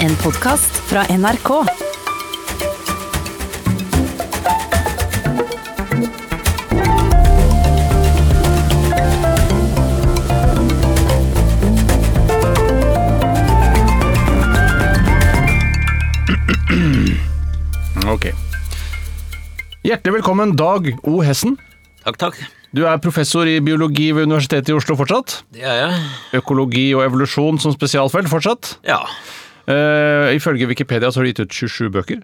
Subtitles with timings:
[0.00, 1.50] En podkast fra NRK.
[18.06, 18.30] Ok.
[19.82, 21.22] Hjertelig velkommen, Dag O.
[21.24, 21.56] Hessen.
[22.04, 22.38] Takk, takk.
[22.76, 25.40] Du er professor i biologi ved Universitetet i Oslo fortsatt.
[25.54, 26.04] Det er jeg.
[26.42, 28.76] Økologi og evolusjon som spesialfelt fortsatt.
[28.86, 29.00] Ja.
[29.66, 32.20] Eh, ifølge Wikipedia så har du gitt ut 27 bøker.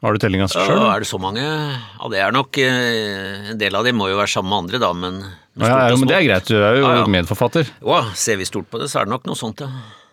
[0.00, 0.70] Har du tellinga selv?
[0.72, 1.44] Ja, er det så mange?
[1.44, 4.80] Ja, det er nok eh, En del av dem må jo være sammen med andre,
[4.80, 5.18] da, men
[5.60, 7.68] Ja, ja, men det er greit, du er jo Ja, medforfatter.
[7.84, 9.68] Ja, ser vi stort på det, så er det nok noe sånt, ja.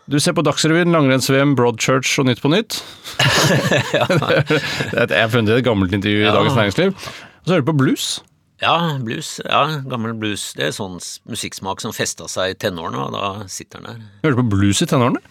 [0.08, 2.80] Du ser på Dagsrevyen, langrenns-VM, Broadchurch og Nytt på Nytt.
[3.92, 6.30] jeg har funnet et gammelt intervju i.
[6.32, 6.94] Dagens Næringsliv.
[6.96, 8.06] Og så hører du på blues.
[8.64, 9.36] Ja, blues.
[9.44, 10.54] Ja, gammel blues.
[10.58, 10.96] Det er sånn
[11.30, 14.08] musikksmak som festa seg i tenårene, og da sitter den der.
[14.24, 15.22] Hører du på blues i tenårene?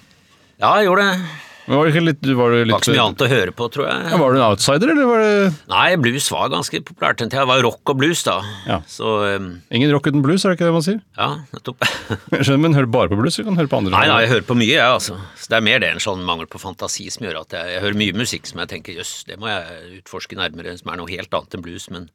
[0.63, 1.27] Ja, jeg gjorde det.
[1.67, 3.53] Men Var det ikke litt, var det Det var ikke så mye annet å høre
[3.59, 4.03] på, tror jeg.
[4.07, 7.43] Ja, Var du en outsider, eller var det Nei, blues var ganske populært den tida.
[7.43, 8.37] Det var rock og blues, da.
[8.71, 8.77] Ja.
[8.87, 11.01] Så um, Ingen rock uten blues, er det ikke det man sier?
[11.19, 11.27] ja,
[11.57, 11.83] nettopp.
[12.45, 13.95] Skjønner, men Hører du bare på blues, eller kan du høre på andre?
[13.97, 15.19] Nei, nei, jeg hører på mye, jeg, altså.
[15.43, 17.83] Så det er mer det enn sånn mangel på fantasi som gjør at jeg, jeg
[17.83, 21.11] hører mye musikk som jeg tenker jøss, det må jeg utforske nærmere, som er noe
[21.11, 22.07] helt annet enn blues, men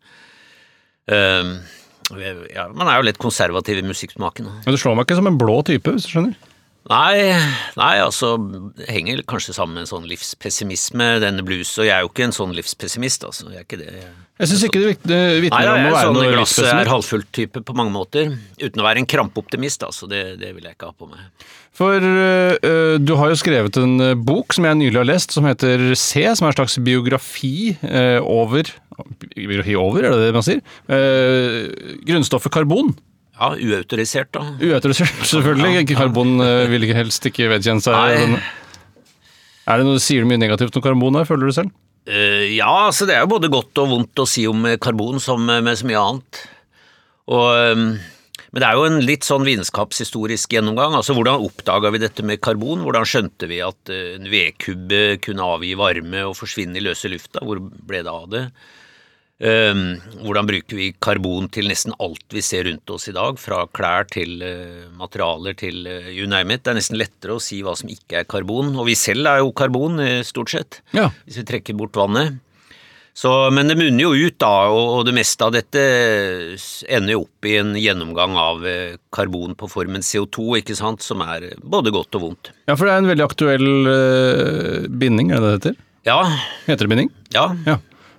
[1.11, 1.51] um,
[2.55, 4.47] ja, Man er jo litt konservativ i musikksmaken.
[4.63, 6.39] Men Du slår meg ikke som en blå type, hvis du skjønner.
[6.89, 7.29] Nei,
[7.77, 8.33] nei, altså
[8.89, 12.33] henger kanskje sammen med en sånn livspessimisme, denne blues, og jeg er jo ikke en
[12.33, 13.51] sånn livspessimist, altså.
[13.53, 13.91] Jeg er ikke det.
[13.99, 14.09] Jeg,
[14.41, 17.61] Jeg syns ikke det vitner om å er være sånn noe glasset er halvfullt type
[17.67, 20.09] på mange måter, uten å være en krampeoptimist, altså.
[20.09, 21.45] Det, det vil jeg ikke ha på meg.
[21.77, 25.37] For øh, øh, du har jo skrevet en øh, bok som jeg nylig har lest,
[25.37, 28.73] som heter C, som er en slags biografi øh, over
[29.31, 30.59] Biografi over, er det det man sier?
[30.91, 32.91] Eh, grunnstoffet karbon.
[33.41, 34.43] Ja, uautorisert, da.
[34.61, 35.79] Uautorisert, selvfølgelig.
[35.79, 37.95] Ja, Karbon øh, vil ikke helst ikke vedkjenne seg
[39.65, 41.73] Er det noe, Sier du mye negativt om karbon her, føler du selv?
[42.09, 45.21] Eh, ja, altså det er jo både godt og vondt å si om eh, karbon
[45.21, 46.41] som eh, med så mye annet.
[47.31, 47.83] Og, eh,
[48.51, 50.95] men det er jo en litt sånn vitenskapshistorisk gjennomgang.
[50.97, 52.81] altså Hvordan oppdaga vi dette med karbon?
[52.85, 57.45] Hvordan skjønte vi at eh, en vedkubbe kunne avgi varme og forsvinne i løse lufta?
[57.45, 58.43] Hvor ble det av det?
[59.41, 59.73] Eh,
[60.21, 63.39] hvordan bruker vi karbon til nesten alt vi ser rundt oss i dag?
[63.41, 66.61] Fra klær til eh, materialer til eh, you name it.
[66.61, 68.75] Det er nesten lettere å si hva som ikke er karbon.
[68.77, 71.07] Og vi selv er jo karbon, eh, stort sett Ja.
[71.25, 72.37] hvis vi trekker bort vannet.
[73.17, 75.81] Så, men det munner jo ut, da, og, det meste av dette
[76.87, 78.61] ender jo opp i en gjennomgang av
[79.11, 82.53] karbon på formen CO2, ikke sant, som er både godt og vondt.
[82.69, 83.67] ja, for det er en veldig aktuell
[84.95, 85.75] binding, er det det heter?
[86.07, 86.21] Ja,
[86.69, 87.11] Heter det binding?
[87.35, 87.75] ja, Ja.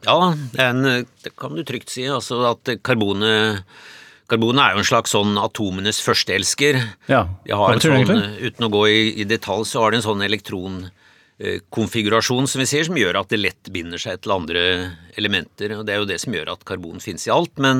[0.06, 0.18] Ja
[0.64, 0.78] en,
[1.24, 2.04] det kan du trygt si.
[2.10, 3.62] Altså at karbonet
[4.32, 6.96] Karbonet er jo en slags sånn atomenes førsteelsker.
[7.10, 7.26] Ja.
[7.44, 8.48] Hva betyr det sånn, egentlig?
[8.48, 12.84] Uten å gå i, i detalj, så har det en sånn elektronkonfigurasjon som vi sier,
[12.88, 14.62] som gjør at det lett binder seg til andre
[15.20, 15.68] elementer.
[15.76, 17.54] og Det er jo det som gjør at karbon finnes i alt.
[17.60, 17.76] Men,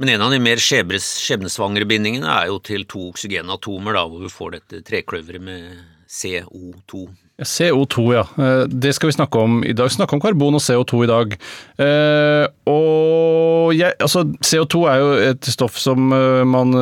[0.00, 4.20] men en av de mer skjebnes, skjebnesvangre bindingene er jo til to oksygenatomer, da, hvor
[4.24, 5.60] vi får dette trekløveret med
[6.08, 7.04] CO2.
[7.34, 8.22] Ja, CO2, ja.
[8.38, 9.90] Eh, Det skal vi snakke om i dag.
[9.90, 11.34] Snakke om karbon og CO2 i dag.
[11.82, 16.74] Eh, og jeg, altså, CO2 er jo et stoff som eh, man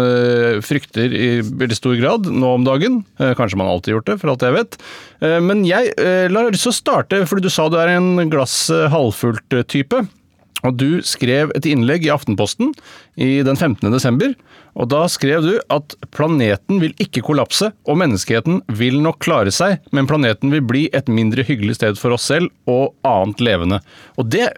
[0.61, 3.01] frykter i veldig stor grad nå om dagen.
[3.17, 4.77] Kanskje man alltid har gjort det, for alt jeg vet.
[5.45, 10.03] Men jeg har lyst til å starte, fordi du sa du er en glass halvfullt-type.
[10.67, 12.73] Og du skrev et innlegg i Aftenposten
[13.21, 13.91] i den 15.
[13.93, 14.35] desember,
[14.73, 19.83] og da skrev du at planeten vil ikke kollapse, og menneskeheten vil nok klare seg,
[19.93, 23.83] men planeten vil bli et mindre hyggelig sted for oss selv og annet levende.
[24.17, 24.49] Og det,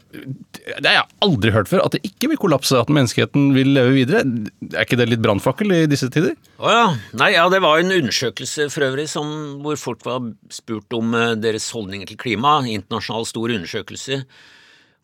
[0.52, 3.96] det har jeg aldri hørt før, at det ikke vil kollapse, at menneskeheten vil leve
[3.96, 4.22] videre.
[4.70, 6.36] Er ikke det litt brannfakkel i disse tider?
[6.62, 6.86] Å ja.
[7.18, 9.28] Nei, ja, det var en undersøkelse for øvrig som,
[9.64, 12.60] hvor folk var spurt om eh, deres holdninger til klima.
[12.70, 14.22] Internasjonal stor undersøkelse.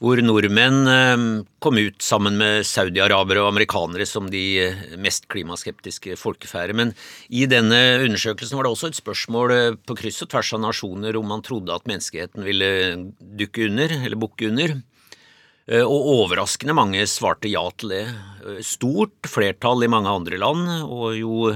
[0.01, 1.23] Hvor nordmenn eh,
[1.61, 6.73] kom ut sammen med saudiarabere og amerikanere som de eh, mest klimaskeptiske folkefære.
[6.73, 6.95] Men
[7.29, 11.19] i denne undersøkelsen var det også et spørsmål eh, på kryss og tvers av nasjoner
[11.21, 12.71] om man trodde at menneskeheten ville
[13.21, 14.81] dukke under, eller bukke under.
[15.71, 18.07] Og overraskende mange svarte ja til det.
[18.67, 21.53] Stort flertall i mange andre land, og jo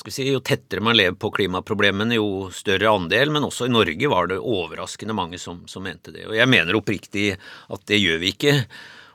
[0.00, 4.30] si, Jo tettere man lever på klimaproblemene, jo større andel, men også i Norge var
[4.30, 6.26] det overraskende mange som, som mente det.
[6.30, 8.56] Og jeg mener oppriktig at det gjør vi ikke.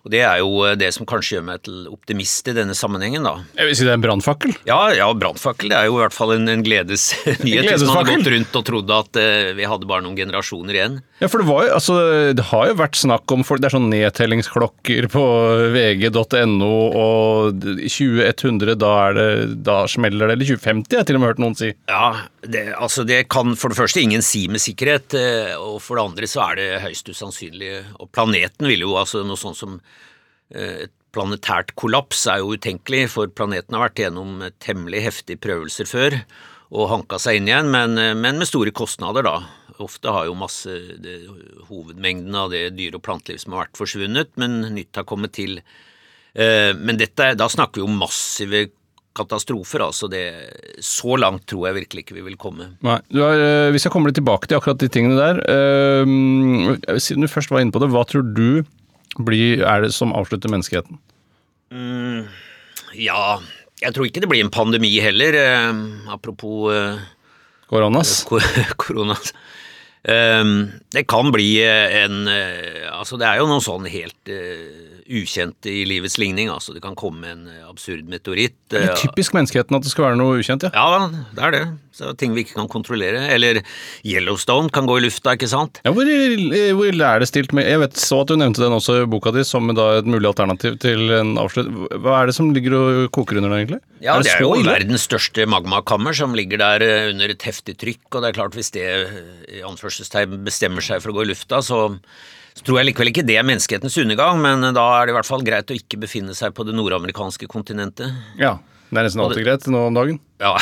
[0.07, 3.27] Og det er jo eh, det som kanskje gjør meg til optimist i denne sammenhengen,
[3.27, 3.42] da.
[3.59, 4.56] Jeg vil si det er en brannfakkel.
[4.69, 7.44] Ja, ja brannfakkel det er jo i hvert fall en, en gledesnyhet.
[7.44, 10.98] Hvis man hadde gått rundt og trodd at uh, vi hadde bare noen generasjoner igjen.
[11.19, 11.98] Ja, for det, var jo, altså,
[12.38, 15.25] det har jo vært snakk om folk, Det er sånn nedtellingsklokker på
[15.75, 16.71] vg.no,
[17.03, 19.30] og i 2100 da, er det,
[19.68, 20.38] da smeller det.
[20.38, 21.74] Eller 2050, jeg har til og med hørt noen si.
[21.92, 22.07] Ja,
[22.48, 26.07] det, altså det kan for det første ingen si med sikkerhet, eh, og for det
[26.07, 27.74] andre så er det høyst usannsynlig.
[28.00, 29.80] Og planeten vil jo, altså noe sånt som
[30.55, 36.19] et planetært kollaps er jo utenkelig, for planeten har vært gjennom temmelig heftige prøvelser før
[36.75, 39.38] og hanka seg inn igjen, men, eh, men med store kostnader, da.
[39.79, 41.19] Ofte har jo masse det,
[41.69, 45.59] Hovedmengden av det dyre- og planteliv som har vært forsvunnet, men nytt har kommet til.
[46.35, 48.71] Eh, Men dette, da snakker vi om massive
[49.15, 50.23] katastrofer, altså det
[50.81, 52.77] Så langt tror jeg virkelig ikke vi vil komme.
[52.81, 55.39] Nei, har, eh, Vi skal komme litt tilbake til akkurat de tingene der.
[55.47, 58.63] Eh, Siden du først var inne på det, hva tror du
[59.25, 60.99] blir, er det som avslutter menneskeheten?
[62.97, 63.37] Ja,
[63.83, 65.81] jeg tror ikke det blir en pandemi heller, eh,
[66.13, 67.01] apropos eh,
[67.69, 68.21] Koronas?
[68.29, 68.41] ko-
[68.79, 69.17] korona.
[70.07, 74.96] Um, det kan bli eh, en eh, Altså, det er jo noe sånn helt eh,
[75.07, 76.51] ukjent i livets ligning.
[76.51, 78.56] Altså, det kan komme en eh, absurd meteoritt.
[78.71, 80.71] Det eh, er typisk menneskeheten at det skal være noe ukjent, ja.
[80.75, 81.63] Ja, det er det.
[81.98, 83.24] Så ting vi ikke kan kontrollere.
[83.33, 83.62] Eller
[84.06, 85.81] Yellowstone kan gå i lufta, ikke sant?
[85.88, 88.62] Ja, hvor, eh, hvor ille er det stilt med Jeg vet så at du nevnte
[88.63, 91.71] den også i boka di som da et mulig alternativ til en avslutt.
[91.98, 93.81] Hva er det som ligger og koker under der, egentlig?
[94.03, 94.69] Ja, det er jo ille?
[94.69, 98.57] verdens største magmakammer som ligger der eh, under et heftig trykk, og det er klart
[98.57, 99.21] hvis det eh,
[99.60, 101.88] i anførselstegn bestemmer seg for å gå i lufta, så,
[102.57, 105.18] så tror jeg likevel ikke det er menneskehetens undergang, men eh, da er det i
[105.19, 108.18] hvert fall greit å ikke befinne seg på det nordamerikanske kontinentet.
[108.42, 108.57] Ja.
[108.88, 110.19] Det er nesten alltid greit nå om dagen.
[110.39, 110.54] Ja,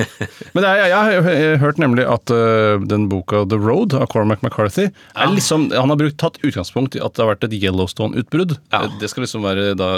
[0.54, 4.90] Men jeg, jeg har hørt nemlig at uh, den boka The Road av Cormac McCarthy
[4.90, 8.58] er liksom, Han har brukt, tatt utgangspunkt i at det har vært et Yellowstone-utbrudd.
[8.74, 8.82] Ja.
[9.00, 9.88] Det skal liksom være da,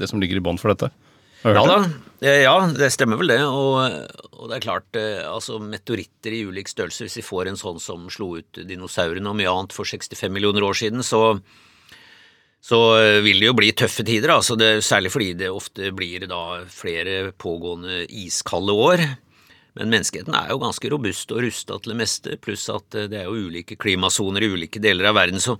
[0.00, 0.88] det som ligger i bånn for dette.
[1.46, 1.78] Ja da?
[2.20, 3.76] Eh, ja, det stemmer vel det, og,
[4.32, 7.80] og det er klart, eh, altså meteoritter i ulik størrelse, hvis vi får en sånn
[7.82, 11.38] som slo ut dinosaurene og mye annet for 65 millioner år siden, så
[12.66, 16.24] så eh, vil det jo bli tøffe tider, altså det, særlig fordi det ofte blir
[16.26, 19.02] da flere pågående iskalde år.
[19.76, 23.28] Men menneskeheten er jo ganske robust og rusta til det meste, pluss at det er
[23.28, 25.54] jo ulike klimasoner i ulike deler av verden, så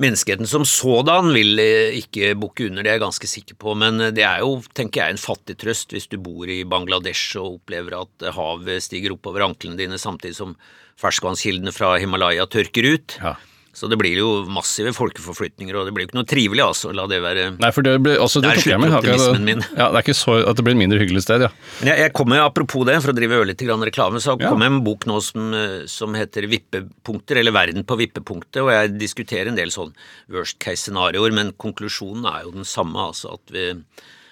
[0.00, 4.00] menneskeheten som sådan vil eh, ikke bukke under, det er jeg ganske sikker på, men
[4.00, 7.60] eh, det er jo, tenker jeg, en fattig trøst hvis du bor i Bangladesh og
[7.60, 10.56] opplever at eh, havet stiger oppover anklene dine samtidig som
[11.00, 13.16] ferskvannskildene fra Himalaya tørker ut.
[13.20, 13.36] Ja.
[13.72, 16.90] Så det blir jo massive folkeforflytninger, og det blir jo ikke noe trivelig, altså.
[16.96, 19.62] La det være Nei, for det, ble, altså, det det er optimismen min.
[19.78, 21.52] Ja, det er ikke så at det blir et mindre hyggelig sted, ja.
[21.78, 24.42] Men jeg, jeg kommer, Apropos det, for å drive litt grann reklame, så Ja.
[24.42, 28.60] jeg jeg med en bok nå som, eh, som heter Vippepunkter, eller Verden på vippepunktet,
[28.64, 29.94] og jeg diskuterer en del sånn
[30.28, 33.70] worst case-scenarioer, men konklusjonen er jo den samme, altså at vi,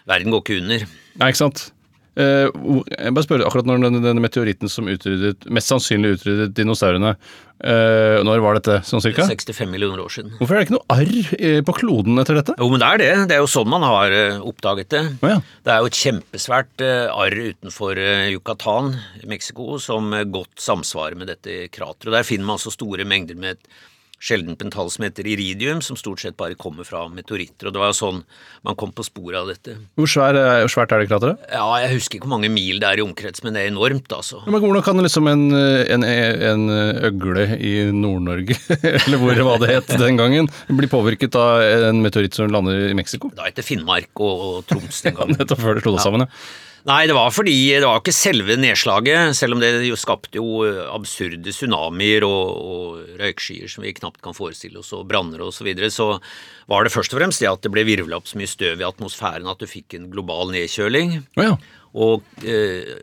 [0.09, 0.87] verden går ikke under.
[1.19, 1.69] Nei, ikke sant?
[2.19, 2.49] Eh,
[2.91, 7.19] jeg bare spør, akkurat når denne, denne meteoritten som utryddet, mest sannsynlig utryddet dinosaurene,
[7.59, 9.25] Uh, når var dette sånn cirka?
[9.27, 10.37] 65 millioner år siden.
[10.39, 12.55] Hvorfor er det ikke noe arr eh, på kloden etter dette?
[12.55, 13.09] Jo, men det er det.
[13.33, 14.15] Det er jo sånn man har
[14.47, 15.01] oppdaget det.
[15.19, 15.41] Oh, ja.
[15.67, 17.99] Det er jo et kjempesvært arr utenfor
[18.31, 18.95] Yucatan
[19.25, 22.15] i Mexico som godt samsvarer med dette krateret.
[22.15, 23.83] Der finner man altså store mengder med et
[24.19, 27.69] sjeldent metall som heter iridium, som stort sett bare kommer fra meteoritter.
[27.69, 28.21] Og det var jo sånn
[28.67, 29.77] man kom på sporet av dette.
[29.95, 31.45] Hvor, svær, er- hvor svært er det krateret?
[31.55, 34.11] Ja, jeg husker ikke hvor mange mil det er i omkrets, men det er enormt,
[34.17, 34.43] altså.
[34.51, 36.67] Men Hvordan kan liksom en, en, en
[37.13, 38.59] øgle i Nord-Norge,
[39.07, 42.97] eller hvor hva det het den gangen, bli påvirket av en meteoritt som lander i
[42.99, 43.31] Mexico?
[43.39, 45.39] Da heter Finnmark og, og Troms den gangen.
[45.39, 46.33] Nettopp før det slo det sammen, ja.
[46.87, 50.63] Nei, det var fordi det var ikke selve nedslaget, selv om det jo skapte jo
[50.95, 55.67] absurde tsunamier og, og røykskyer som vi knapt kan forestille oss, og branner og så
[55.67, 56.15] videre, så
[56.71, 58.89] var det først og fremst det at det ble virvla opp så mye støv i
[58.89, 61.19] atmosfæren at du fikk en global nedkjøling.
[61.41, 61.57] Ja.
[61.99, 62.23] Og,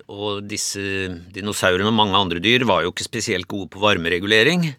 [0.07, 4.69] og disse dinosaurene og mange andre dyr var jo ikke spesielt gode på varmeregulering.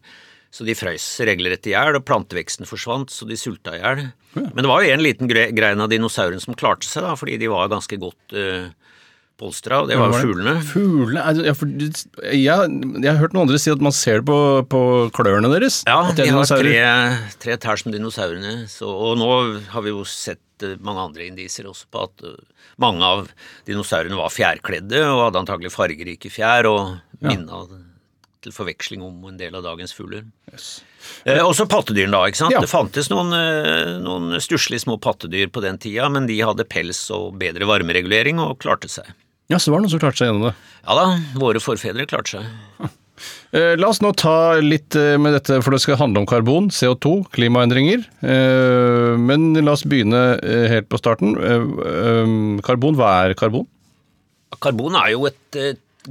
[0.56, 4.06] Så de frøys regelrett i hjel, og planteveksten forsvant, så de sulta i hjel.
[4.38, 7.36] Men det var jo en liten gre grein av dinosaurene som klarte seg, da, fordi
[7.42, 8.70] de var ganske godt uh,
[9.40, 10.28] polstra, og det var var det?
[10.30, 10.54] fuglene.
[10.64, 14.26] Fuglene er, ja, for, jeg, jeg har hørt noen andre si at man ser det
[14.30, 14.38] på,
[14.72, 14.80] på
[15.16, 15.82] klørne deres.
[15.88, 16.76] Ja, de har tre,
[17.42, 19.30] tre tær som dinosaurene, så, og nå
[19.74, 22.38] har vi jo sett eh, mange andre indisier også på at eh,
[22.82, 23.26] mange av
[23.68, 27.32] dinosaurene var fjærkledde og hadde antagelig fargerike fjær og Ja.
[28.46, 30.22] til forveksling om en del av dagens fugler.
[31.26, 32.28] Eh, også pattedyrene, da.
[32.30, 32.52] ikke sant?
[32.54, 32.60] Ja.
[32.62, 37.00] Det fantes noen, eh, noen stusslige små pattedyr på den tida, men de hadde pels
[37.16, 39.08] og bedre varmeregulering og klarte seg.
[39.52, 40.54] Ja, så var det noen som klarte seg gjennom det.
[40.86, 41.04] Ja da,
[41.38, 42.86] våre forfedre klarte seg.
[43.56, 46.66] Eh, La oss nå ta litt eh, med dette, for det skal handle om karbon,
[46.68, 48.02] CO2, klimaendringer.
[48.20, 50.20] Eh, Men la oss begynne
[50.68, 51.32] helt på starten.
[52.66, 53.64] Karbon, hva er karbon?
[54.60, 55.58] Karbon er jo et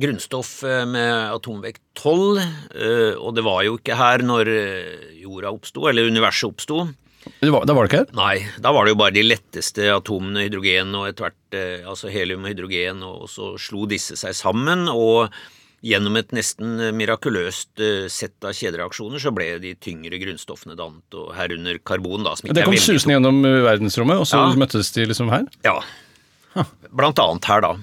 [0.02, 4.50] grunnstoff med atomvekt 12, eh, og det var jo ikke her når
[5.22, 6.88] jorda oppsto, eller universet oppsto.
[7.42, 8.14] Det var, det var det ikke her?
[8.18, 12.10] Nei, da var det jo bare de letteste atomene, hydrogen og etter hvert eh, altså
[12.14, 15.34] helium og hydrogen, og så slo disse seg sammen, og
[15.86, 21.34] gjennom et nesten mirakuløst eh, sett av kjedereaksjoner så ble de tyngre grunnstoffene dannet, og
[21.38, 24.56] herunder karbon, da, som ikke Det kom susende gjennom eh, verdensrommet, og så Ja.
[24.64, 25.46] møttes de liksom her?
[25.66, 25.78] Ja,
[26.96, 27.74] blant annet her da.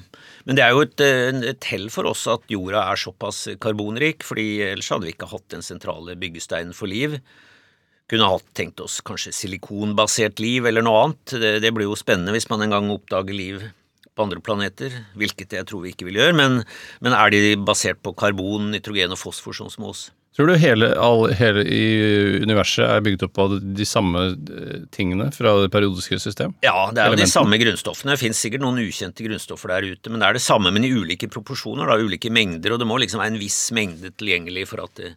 [0.49, 0.99] Men det er jo et,
[1.47, 5.45] et hell for oss at jorda er såpass karbonrik, fordi ellers hadde vi ikke hatt
[5.55, 7.19] den sentrale byggesteinen for liv.
[8.13, 11.37] Kunne hatt tenkt oss kanskje silikonbasert liv eller noe annet.
[11.41, 13.63] Det, det blir jo spennende hvis man en gang oppdager liv
[14.13, 16.37] på andre planeter, hvilket jeg tror vi ikke vil gjøre.
[16.37, 16.59] Men,
[17.01, 20.11] men er de basert på karbon, nitrogen og fosfor, sånn som oss?
[20.33, 21.83] Tror du hele, all, hele i
[22.41, 26.55] universet er bygd opp av de samme eh, tingene fra det periodiske system?
[26.65, 28.15] Ja, det er jo de samme grunnstoffene.
[28.15, 30.93] Det finnes sikkert noen ukjente grunnstoffer der ute, men det er det samme, men i
[30.93, 34.87] ulike proporsjoner, da, ulike mengder, og det må liksom være en viss mengde tilgjengelig for
[34.87, 35.13] at det,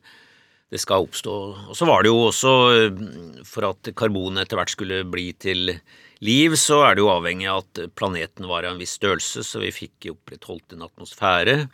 [0.73, 1.35] det skal oppstå.
[1.69, 5.77] Og så var det jo også, eh, for at karbonet etter hvert skulle bli til
[6.25, 9.61] liv, så er det jo avhengig av at planeten var av en viss størrelse, så
[9.61, 11.65] vi fikk opprettholdt en atmosfære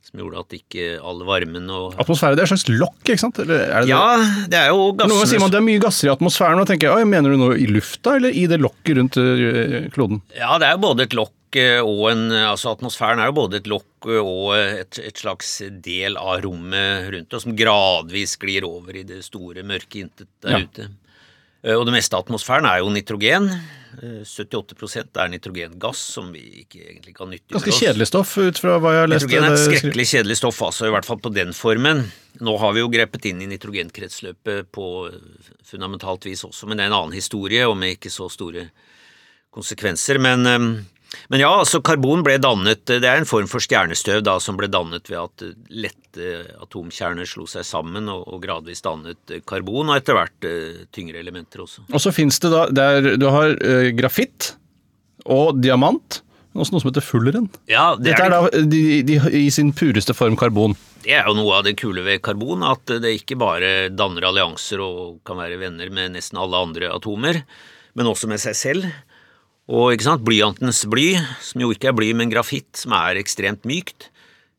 [0.00, 3.40] som gjorde at ikke all varmen og Atmosfære det er et slags lokk, ikke sant?
[3.42, 4.04] Eller er det Ja,
[4.50, 6.70] det er jo gassene Noen sier man man det er mye gasser i atmosfæren, og
[6.70, 10.22] tenker jeg, mener du noe i lufta, eller i det lokket rundt eh, kloden?
[10.34, 13.56] Ja, det er jo både et lokk eh, og en Altså atmosfæren er jo både
[13.60, 18.64] et lokk eh, og et, et slags del av rommet rundt oss som gradvis glir
[18.68, 20.64] over i det store, mørke intet der Ja.
[20.64, 20.88] ute.
[21.62, 23.50] Eh, Og det meste av atmosfæren er jo nitrogen.
[24.00, 28.78] Eh, 78% er nitrogengass som vi ikke egentlig kan nytte Ganske kjedelig stoff, ut fra
[28.80, 29.26] hva jeg har lest.
[29.26, 32.04] Nitrogen er et skrekkelig kjedelig stoff, altså, i hvert fall på den formen.
[32.40, 36.86] Nå har vi jo grepet inn i nitrogenkretsløpet på eh, fundamentalt vis også, men det
[36.86, 38.70] er en annen historie, og med ikke så store
[39.52, 40.18] konsekvenser.
[40.22, 40.84] Men, eh,
[41.30, 44.68] men ja, altså karbon ble dannet Det er en form for stjernestøv da, som ble
[44.70, 46.30] dannet ved at eh, lette
[46.62, 51.20] atomkjerner slo seg sammen og, og gradvis dannet eh, karbon, og etter hvert uh, tyngre
[51.22, 51.86] elementer også.
[51.90, 54.52] Og så finnes det da der Du har uh, grafitt
[55.26, 56.22] og diamant.
[56.54, 57.50] og Også noe som heter fulleren.
[57.70, 60.78] Ja, det Dette er, er da de, de, i sin pureste form karbon.
[61.04, 64.82] Det er jo noe av det kule ved karbon, at det ikke bare danner allianser
[64.84, 67.42] og kan være venner med nesten alle andre atomer,
[67.98, 68.90] men også med seg selv.
[69.70, 71.12] Og ikke sant, blyantens bly,
[71.46, 74.08] som jo ikke er bly, men grafitt, som er ekstremt mykt,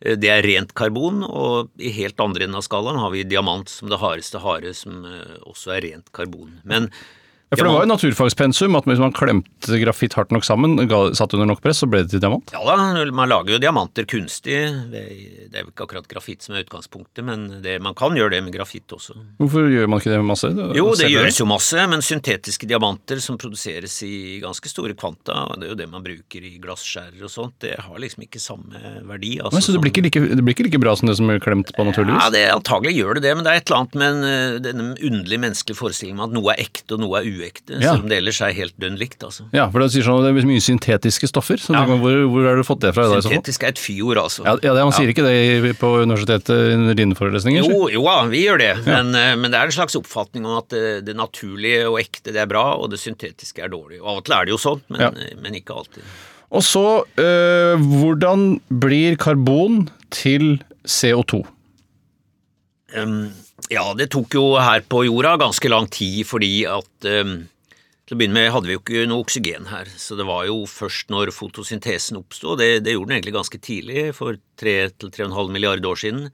[0.05, 3.67] eh, det er rent karbon, og i helt andre enden av skalaen har vi diamant
[3.69, 6.61] som det hardeste harde, som eh, også er rent karbon.
[6.63, 6.87] Men
[7.51, 10.77] Ja, for det var jo naturfagspensum at hvis man klemte grafitt hardt nok sammen,
[11.19, 12.47] satt under nok press, så ble det til diamant.
[12.55, 14.55] Ja da, man lager jo diamanter kunstig.
[14.93, 15.01] Det
[15.51, 18.55] er jo ikke akkurat grafitt som er utgangspunktet, men det, man kan gjøre det med
[18.55, 19.17] grafitt også.
[19.41, 20.51] Hvorfor gjør man ikke det med masse?
[20.79, 25.67] Jo, det gjøres jo masse, men syntetiske diamanter som produseres i ganske store kvanta, det
[25.67, 28.79] er jo det man bruker i glasskjærer og sånt, det har liksom ikke samme
[29.11, 29.33] verdi.
[29.43, 31.43] Altså, Men, så det blir, like, det blir ikke like bra som det som er
[31.43, 32.37] klemt på naturlig Ja, vis?
[32.39, 35.43] det, antagelig gjør det det, men det er et eller annet med eh, denne underlige
[35.49, 37.40] menneskelige forestillingen om at noe er ekte og noe er uekte,
[37.81, 37.93] Ja.
[37.95, 39.45] selv om det ellers er helt dønn likt, altså.
[39.55, 41.57] Ja, for det sånn det er mye syntetiske stoffer.
[41.61, 41.85] Så Ja.
[41.85, 43.05] hvor, hvor har du fått det fra?
[43.21, 44.45] Syntetisk er et fyord, altså.
[44.45, 47.63] Ja, ja, det, Man sier ikke det på universitetet under dine forelesninger?
[47.67, 50.57] Jo, jo ja, vi gjør det, men, eh, men det er en slags oppfatning om
[50.57, 54.01] at det, det naturlige og ekte det er bra, og det syntetiske er dårlig.
[54.01, 55.11] Og Av og til er det jo sånn, men, Ja.
[55.41, 56.03] men ikke alltid.
[56.51, 61.45] Og så, øh, hvordan blir karbon til CO2?
[62.97, 63.31] Um,
[63.71, 67.35] ja, det tok jo her på jorda ganske lang tid fordi at um,
[68.11, 70.65] til å begynne med hadde vi jo ikke noe oksygen her, så det var jo
[70.67, 76.01] først når fotosyntesen oppsto, det, det gjorde den egentlig ganske tidlig, for 3-3,5 milliarder år
[76.01, 76.25] siden.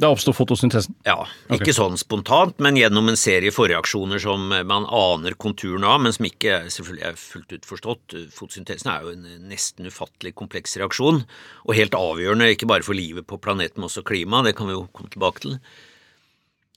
[0.00, 0.94] Da oppsto fotosyntesen.
[1.04, 6.14] Ja, ikke sånn spontant, men gjennom en serie forreaksjoner som man aner konturen av, men
[6.16, 8.16] som ikke selvfølgelig er fullt ut forstått.
[8.34, 11.20] Fotosyntesen er jo en nesten ufattelig kompleks reaksjon,
[11.66, 14.78] og helt avgjørende ikke bare for livet på planeten, men også klimaet, det kan vi
[14.78, 15.60] jo komme tilbake til.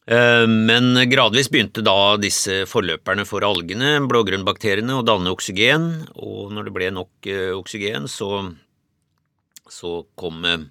[0.06, 6.68] Eh, Men gradvis begynte da disse forløperne for algene, blågrønnbakteriene, å danne oksygen, og når
[6.68, 8.50] det ble nok eh, oksygen, så,
[9.72, 10.66] så kom eh,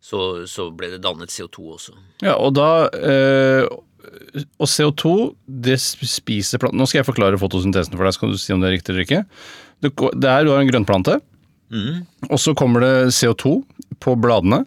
[0.00, 1.96] så, så ble det dannet CO2 også.
[2.24, 2.88] Ja, og da
[4.56, 5.10] Og CO2,
[5.44, 8.62] det spiser planten Nå skal jeg forklare fotosyntesen for deg, så kan du si om
[8.62, 9.20] det er riktig eller ikke.
[9.84, 11.18] Det, er, du har en grønnplante,
[11.68, 12.00] mm.
[12.30, 13.58] og så kommer det CO2
[14.00, 14.62] på bladene.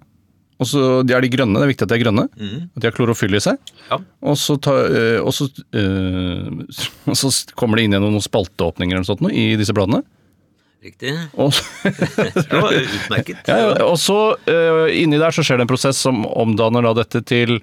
[0.62, 2.26] Og så de er de grønne, det er viktig at de er grønne.
[2.38, 2.58] Mm.
[2.76, 3.72] At de har klorofyll i seg.
[3.90, 4.00] Ja.
[4.22, 6.66] Og så, ta, øh, og, så, øh,
[7.12, 10.04] og så kommer det inn gjennom noen spalteåpninger eller sånt i disse bladene.
[10.84, 11.14] Riktig.
[11.40, 11.56] Og,
[12.64, 13.48] var utmerket.
[13.48, 16.98] ja, ja, og så øh, inni der så skjer det en prosess som omdanner da
[17.02, 17.58] dette til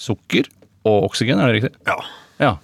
[0.00, 0.48] sukker
[0.88, 1.72] og oksygen, er det riktig?
[1.88, 1.98] Ja.
[2.40, 2.54] Ja.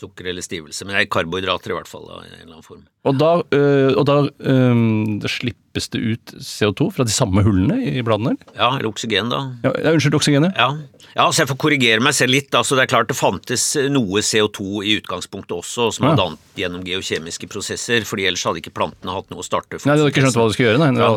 [0.00, 0.86] Sukker eller stivelse.
[0.86, 2.82] Men det er karbohydrater i hvert fall, da, i en eller annen form.
[3.08, 8.02] Og da, øh, og da øh, slippes det ut CO2 fra de samme hullene i
[8.06, 8.32] bladene?
[8.56, 9.42] Ja, eller oksygen, da.
[9.64, 10.56] Ja, unnskyld, oksygenet?
[10.56, 10.70] Ja.
[11.14, 12.48] ja, så jeg får korrigere meg selv litt.
[12.56, 16.14] Altså, det er klart det fantes noe CO2 i utgangspunktet også, som Ja.
[16.14, 19.94] var dannet gjennom geokjemiske prosesser, fordi ellers hadde ikke plantene hatt noe å starte Nei,
[19.94, 20.92] de hadde ikke skjønt hva de skulle gjøre, nei.
[21.00, 21.12] Ja.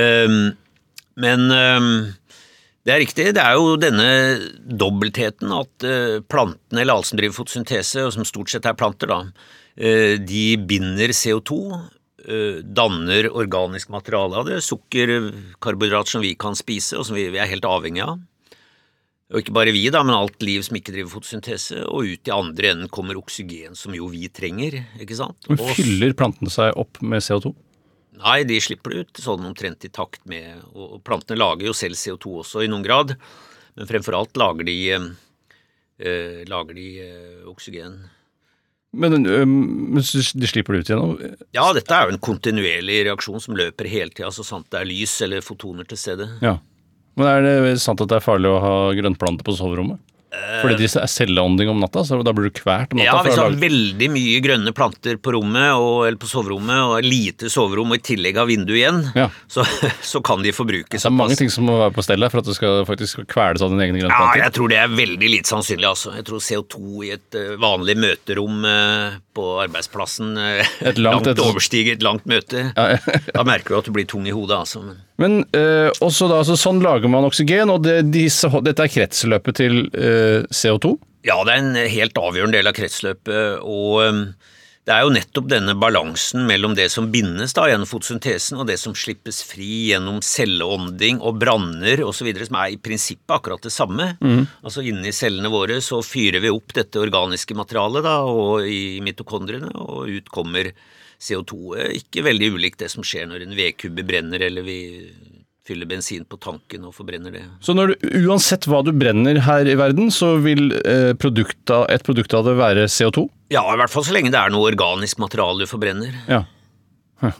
[0.00, 0.40] Ehm,
[1.20, 1.92] men ehm,
[2.90, 4.06] det er riktig, det er jo denne
[4.66, 9.12] dobbeltheten at eh, plantene, eller alt som driver fotosyntese, og som stort sett er planter,
[9.12, 9.20] da,
[9.78, 11.60] eh, de binder CO2,
[12.26, 15.14] eh, danner organisk materiale av det, sukker,
[15.62, 18.18] karbohydrat som vi kan spise, og som vi, vi er helt avhengig av.
[19.30, 22.34] Og ikke bare vi, da, men alt liv som ikke driver fotosyntese, og ut i
[22.34, 25.46] andre enden kommer oksygen, som jo vi trenger, ikke sant?
[25.46, 27.54] Men fyller plantene seg opp med CO2?
[28.20, 31.98] Nei, de slipper det ut sånn omtrent i takt med Og plantene lager jo selv
[31.98, 33.16] CO2 også i noen grad,
[33.78, 35.04] men fremfor alt lager de, eh,
[36.04, 38.00] eh, lager de eh, oksygen.
[38.90, 41.12] Men, men de slipper det ut igjennom?
[41.54, 44.90] Ja, dette er jo en kontinuerlig reaksjon som løper hele tida, så sant det er
[44.90, 46.26] lys eller fotoner til stede.
[46.42, 46.56] Ja.
[47.18, 50.02] Men er det sant at det er farlig å ha grønnplanter på soverommet?
[50.30, 53.06] Fordi de er celleånding om natta, så da blir du kvært om natta?
[53.08, 57.06] Ja, hvis du har veldig mye grønne planter på rommet og, eller på soverommet, og
[57.06, 59.26] lite soverom og i tillegg har vindu igjen, Ja.
[59.50, 59.64] så,
[60.12, 61.02] så kan de forbruke såpass.
[61.02, 63.64] Det er mange ting som må være på stell for at du skal faktisk kveles
[63.64, 66.14] av dine egne Ja, jeg tror det er veldig lite sannsynlig, altså.
[66.14, 70.60] Jeg tror CO2 i et eh, vanlig møterom eh, på arbeidsplassen eh,
[70.92, 72.66] Et langt- langt overstiger et langt møte.
[73.36, 74.84] da merker du at du blir tung i hodet, altså.
[74.84, 78.92] Men, Men øh, også da, altså, sånn lager man oksygen, og det, disse, dette er
[78.92, 80.98] kretsløpet til øh, CO2?
[81.26, 84.20] ja, det er en helt avgjørende del av kretsløpet, og eh,
[84.88, 88.78] det er jo nettopp denne balansen mellom det som bindes da gjennom fotosyntesen, og det
[88.80, 94.14] som slippes fri gjennom celleånding og branner osv., som er i prinsippet akkurat det samme.
[94.64, 99.70] Altså inni cellene våre så fyrer vi opp dette organiske materialet da, og i mitokondriene,
[99.76, 100.72] og ut kommer
[101.20, 101.76] CO2.
[101.76, 104.80] Eh, Ikke veldig ulikt det som skjer når en vedkubbe brenner, eller vi
[105.70, 107.44] fyller bensin på tanken og forbrenner det.
[107.64, 107.94] Så du,
[108.26, 112.88] uansett hva du brenner her i verden, så vil eh, et produkt av det være
[112.90, 113.28] CO2?
[113.54, 116.14] Ja, i hvert fall så lenge det er noe organisk materiale du forbrenner.
[116.30, 116.44] Ja.
[117.22, 117.36] Hm.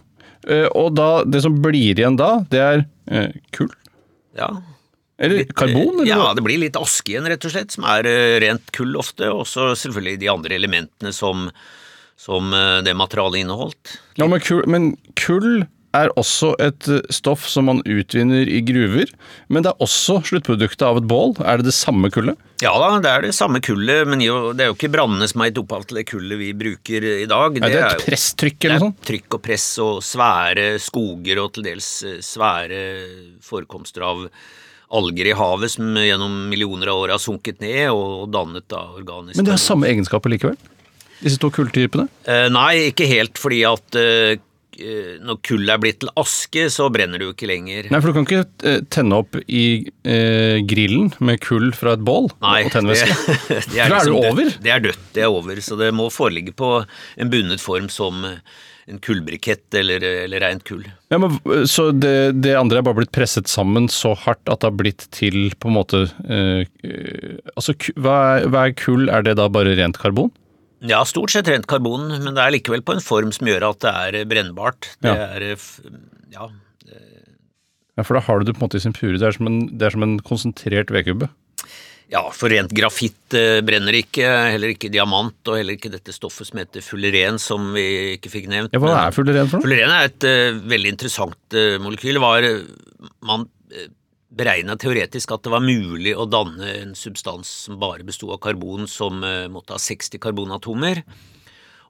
[0.48, 3.70] Eh, og da, det som blir igjen da, det er eh, kull?
[4.38, 4.54] Ja,
[5.20, 5.98] Eller karbon?
[6.00, 6.08] Eller?
[6.08, 6.36] Ja, noe?
[6.38, 9.44] det blir litt aske igjen, rett og slett, som er eh, rent kull ofte, og
[9.50, 11.50] så selvfølgelig de andre elementene som,
[12.20, 13.98] som eh, det materialet inneholdt.
[14.20, 19.10] Ja, men, kull, men kull er også et eh, stoff som man utvinner i gruver,
[19.48, 21.34] men det er også sluttproduktet av et bål.
[21.42, 22.38] Er det det samme kullet?
[22.62, 25.42] Ja da, det er det samme kullet, men jo, det er jo ikke brannene som
[25.42, 27.58] har gitt opphav til det kullet vi bruker i dag.
[27.58, 29.04] Er det er et presstrykk eller er noe sånt?
[29.10, 32.82] trykk og press og svære skoger og til dels eh, svære
[33.44, 34.26] forekomster av
[34.90, 39.38] alger i havet som gjennom millioner av år har sunket ned og dannet da organisk
[39.38, 40.58] Men det har samme egenskaper likevel?
[41.20, 42.08] Disse to kulltypene?
[42.24, 44.40] Eh, nei, ikke helt, fordi at eh,
[44.78, 47.90] når kullet er blitt til aske, så brenner det jo ikke lenger.
[47.92, 49.64] Nei, for du kan ikke eh, tenne opp i
[50.06, 53.36] eh, grillen med kull fra et bål Nei, og tennvæske.
[53.50, 54.42] det, det er det liksom over?
[54.44, 54.58] dødt.
[54.64, 55.62] Det er dødt, det er over.
[55.66, 56.72] Så det må foreligge på
[57.20, 58.38] en bundet form som eh,
[58.90, 60.84] en kullbrikett eller, eller rent kull.
[61.12, 64.62] Ja, men, eh, så det, det andre er bare blitt presset sammen så hardt at
[64.62, 69.08] det har blitt til på en måte eh, eh, Altså, hva er, hva er kull?
[69.12, 70.32] Er det da bare rent karbon?
[70.80, 73.80] Ja, stort sett rent karbon, men det er likevel på en form som gjør at
[73.84, 74.94] det er eh, brennbart.
[75.04, 75.26] Det Ja.
[75.36, 75.68] er, eh,
[76.32, 76.48] ja,
[77.98, 79.18] Ja, For da har du det på en måte i sin pure.
[79.18, 81.28] Det er som en, er som en konsentrert vedkubbe.
[82.10, 86.46] ja, for rent grafitt eh, brenner ikke, heller ikke diamant, og heller ikke dette stoffet
[86.48, 88.72] som heter fulleren, som vi ikke fikk nevnt.
[88.72, 89.66] Ja, Hva er fulleren for noe?
[89.68, 92.18] Fulleren er et uh, veldig interessant uh, molekyl.
[92.18, 93.86] Var, eh, man uh,
[94.30, 98.86] beregna teoretisk at det var mulig å danne en substans som bare besto av karbon,
[98.90, 101.02] som eh, måtte ha 60 karbonatomer.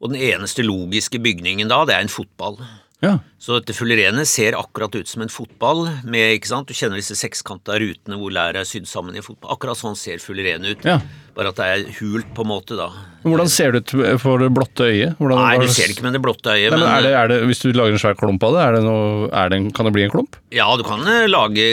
[0.01, 2.57] Og den eneste logiske bygningen da, det er en fotball.
[3.01, 3.15] Ja.
[3.41, 7.17] Så dette fullerenet ser akkurat ut som en fotball med, ikke sant, du kjenner disse
[7.17, 9.55] sekskanta rutene hvor lær er sydd sammen i fotball.
[9.55, 10.85] Akkurat sånn ser fullerenet ut.
[10.89, 10.99] Ja.
[11.37, 12.91] Bare at det er hult på en måte, da.
[13.25, 15.17] Hvordan ser det ut for det blotte øyet?
[15.21, 17.15] Hvordan, Nei, du ser det ikke med det blotte øyet, Nei, men men, er det,
[17.23, 19.63] er det, hvis du lager en svær klump av det, er det noe, er det
[19.63, 20.37] en, kan det bli en klump?
[20.53, 21.71] Ja, du kan eh, lage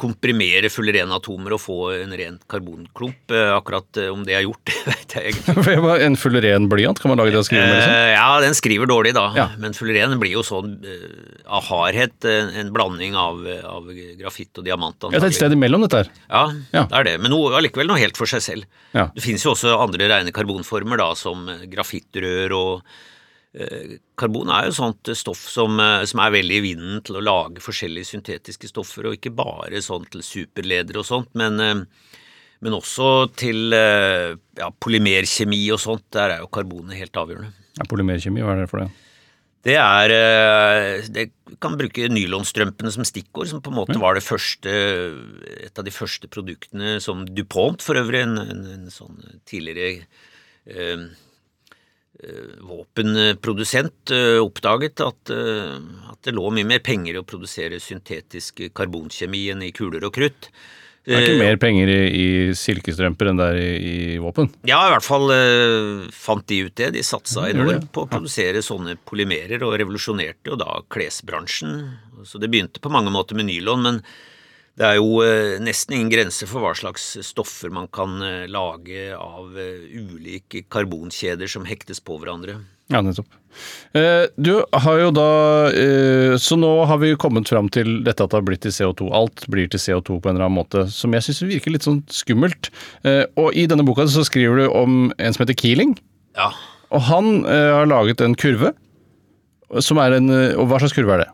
[0.00, 3.32] komprimere fullerenatomer og få en ren karbonklump.
[3.32, 5.76] Eh, Akkurat eh, om det er gjort, det vet jeg egentlig.
[6.08, 7.76] en fulleren blyant, kan man lage det og skrive med?
[7.78, 7.94] Liksom?
[7.96, 9.26] Eh, Ja, den skriver dårlig, da.
[9.36, 9.46] Ja.
[9.62, 10.74] Men fulleren blir jo sånn
[11.46, 13.88] av hardhet en blanding av, av
[14.20, 14.96] grafitt og diamant.
[15.08, 16.12] Ja, det er et sted imellom dette her.
[16.28, 16.84] Ja, Ja.
[16.90, 17.16] det er det.
[17.24, 18.68] Men noe, allikevel noe helt for seg selv.
[18.96, 19.08] Ja.
[19.14, 22.94] Det finnes jo også andre rene karbonformer, da, som grafittrør og
[24.16, 27.60] karbon er jo sånt stoff som, eh, som, er veldig i vinden til å lage
[27.60, 31.82] forskjellige syntetiske stoffer, og ikke bare sånn til superledere og sånt, men, eh,
[32.62, 36.04] men også til ja, polymerkjemi og sånt.
[36.14, 37.50] Der er jo karbonet helt avgjørende.
[37.74, 38.92] Ja, polymerkjemi, hva er det for det?
[39.66, 41.24] Det er Det
[41.58, 44.70] kan bruke nylonstrømpene som stikkord, som på en måte var det første
[45.58, 50.06] et av de første produktene som DuPont, for øvrig, en, en, en sånn tidligere eh,
[50.62, 51.08] Eh,
[52.62, 55.74] våpenprodusent eh, oppdaget at, eh,
[56.12, 60.14] at, det lå mye mer penger i å produsere syntetisk karbonkjemi enn i kuler og
[60.14, 60.50] krutt.
[61.02, 64.52] Det er ikke mer penger i, i silkestrømper enn det er i, i, våpen?
[64.70, 65.32] Ja, i hvert fall
[66.14, 66.92] fant de ut det.
[66.94, 71.80] De satsa enormt på å produsere sånne polymerer, og revolusjonerte jo da klesbransjen.
[72.22, 73.98] Så det begynte på mange måter med nylon, men
[74.80, 79.10] det er jo eh, nesten ingen grense for hva slags stoffer man kan eh, lage
[79.12, 82.56] av eh, ulike karbonkjeder som hektes på hverandre.
[82.92, 83.28] Ja, nettopp.
[83.92, 84.50] Du
[84.84, 85.26] har jo da
[86.40, 89.06] Så nå har vi kommet fram til dette at det har blitt til CO2.
[89.16, 92.02] Alt blir til CO2 på en eller annen måte, som jeg syns virker litt sånn
[92.12, 92.68] skummelt.
[93.40, 95.94] Og i denne boka så skriver du om en som heter Keeling.
[96.36, 96.50] Ja.
[96.92, 98.74] Og han har laget en kurve
[99.80, 101.30] som er en Og hva slags kurve er det?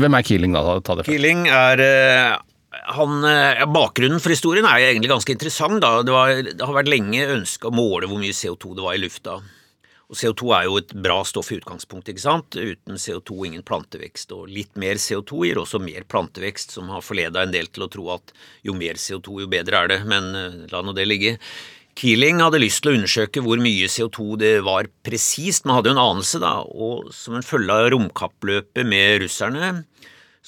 [0.00, 0.78] Hvem er Keeling, da?
[0.86, 1.84] Ta det Keeling er
[2.96, 5.80] han, ja, bakgrunnen for historien er jo egentlig ganske interessant.
[5.82, 9.02] Det, var, det har vært lenge ønska å måle hvor mye CO2 det var i
[9.02, 9.40] lufta.
[10.10, 12.16] Og CO2 er jo et bra stoff i utgangspunktet.
[12.16, 12.56] ikke sant?
[12.58, 14.32] Uten CO2 ingen plantevekst.
[14.34, 17.90] Og litt mer CO2 gir også mer plantevekst, som har forleda en del til å
[17.92, 18.34] tro at
[18.66, 20.00] jo mer CO2, jo bedre er det.
[20.10, 21.36] Men uh, la nå det ligge.
[22.00, 25.62] Keeling hadde lyst til å undersøke hvor mye CO2 det var presist.
[25.62, 26.56] Man hadde jo en anelse, da.
[26.66, 29.76] Og som en følge av romkappløpet med russerne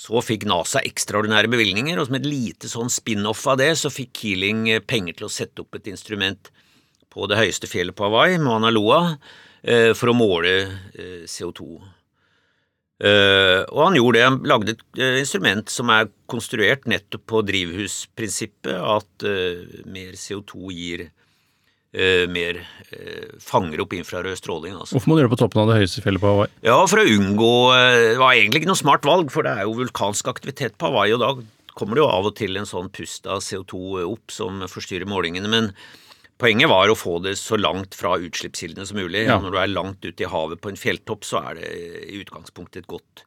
[0.02, 4.16] så fikk NASA ekstraordinære bevilgninger, og som et lite sånn spin-off av det, så fikk
[4.18, 6.50] Keeling eh, penger til å sette opp et instrument
[7.12, 9.02] på det høyeste fjellet på Hawaii, Mauna Loa,
[9.62, 11.68] eh, for å måle eh, CO2.
[13.02, 19.24] Og han gjorde det, han lagde et instrument som er konstruert nettopp på drivhusprinsippet, at
[19.90, 21.02] mer CO2 gir
[21.92, 24.76] mer uh, fanger opp infrarød stråling.
[24.78, 24.96] Altså.
[24.96, 26.52] Hvorfor må du gjøre det på toppen av det høyeste fjellet på Hawaii?
[26.64, 29.68] Ja, For å unngå uh, Det var egentlig ikke noe smart valg, for det er
[29.68, 31.34] jo vulkansk aktivitet på Hawaii, og da
[31.76, 35.50] kommer det jo av og til en sånn pust av CO2 opp som forstyrrer målingene.
[35.52, 35.70] Men
[36.40, 39.26] poenget var å få det så langt fra utslippskildene som mulig.
[39.28, 39.38] Ja.
[39.40, 41.70] Når du er langt ute i havet på en fjelltopp, så er det
[42.08, 43.24] i utgangspunktet et godt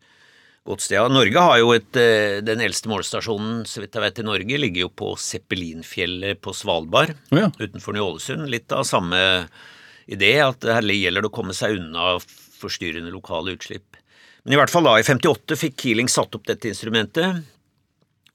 [0.65, 0.97] godt sted.
[0.97, 4.59] Ja, Norge har jo et, eh, Den eldste målestasjonen så vidt jeg vet i Norge
[4.61, 7.51] ligger jo på Zeppelinfjellet på Svalbard oh ja.
[7.59, 8.49] utenfor Ny-Ålesund.
[8.49, 9.47] Litt av samme
[10.07, 12.17] idé, at her gjelder det å komme seg unna
[12.59, 13.97] forstyrrende lokale utslipp.
[14.45, 17.43] Men i hvert fall da, i 58 fikk Keeling satt opp dette instrumentet.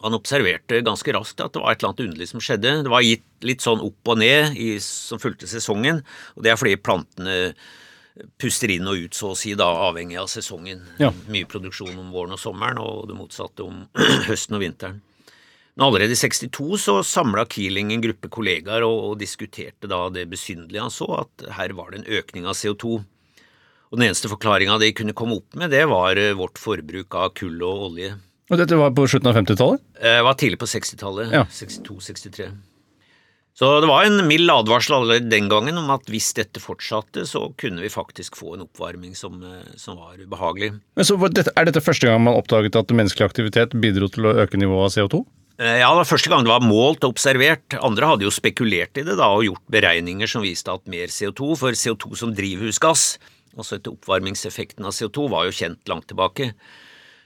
[0.00, 2.72] Han observerte ganske raskt at det var et eller annet underlig som skjedde.
[2.86, 6.00] Det var gitt litt sånn opp og ned i, som fulgte sesongen,
[6.34, 7.36] og det er fordi plantene
[8.40, 10.82] puster inn og ut, så å si, da, avhengig av sesongen.
[11.00, 11.12] Ja.
[11.30, 13.84] Mye produksjon om våren og sommeren, og det motsatte om
[14.28, 15.00] høsten og vinteren.
[15.76, 20.26] Men allerede i 62 så samla Keeling en gruppe kollegaer og, og diskuterte da det
[20.32, 22.98] besynderlige han så, at her var det en økning av CO2.
[23.90, 27.32] Og Den eneste forklaringa de kunne komme opp med, det var eh, vårt forbruk av
[27.38, 28.12] kull og olje.
[28.50, 29.82] Og dette var på slutten av 50-tallet?
[29.98, 31.32] Det eh, var tidlig på 60-tallet.
[31.34, 31.42] Ja.
[31.54, 32.50] 62-63.
[33.58, 37.48] Så det var en mild advarsel allerede den gangen om at hvis dette fortsatte, så
[37.60, 40.72] kunne vi faktisk få en oppvarming som, eh, som var ubehagelig.
[40.96, 44.56] Men så Er dette første gang man oppdaget at menneskelig aktivitet bidro til å øke
[44.56, 45.26] nivået av CO2?
[45.60, 47.76] Eh, ja, det var første gang det var målt og observert.
[47.82, 51.56] Andre hadde jo spekulert i det da og gjort beregninger som viste at mer CO2,
[51.58, 53.18] for CO2 som drivhusgass,
[53.58, 56.54] altså etter oppvarmingseffekten av CO2, var jo kjent langt tilbake.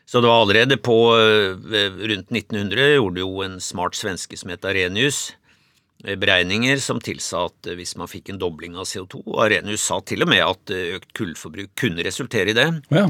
[0.05, 1.55] Så det var allerede på eh,
[2.11, 5.37] rundt 1900 gjorde jo en smart svenske som het Arenius
[6.03, 10.01] beregninger som tilsa at eh, hvis man fikk en dobling av CO2, og Arenius sa
[10.05, 13.09] til og med at eh, økt kullforbruk kunne resultere i det, ja.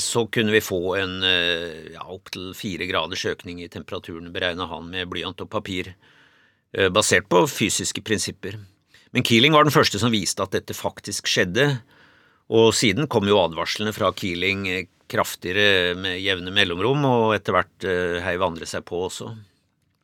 [0.00, 5.10] så kunne vi få en ja, opptil fire graders økning i temperaturen, beregna han med
[5.10, 5.90] blyant og papir,
[6.96, 8.56] basert på fysiske prinsipper.
[9.12, 11.66] Men Keeling var den første som viste at dette faktisk skjedde,
[12.48, 14.64] og siden kom jo advarslene fra Keeling
[15.12, 17.88] kraftigere med jevne mellomrom, og etter hvert
[18.24, 19.34] heiv andre seg på også.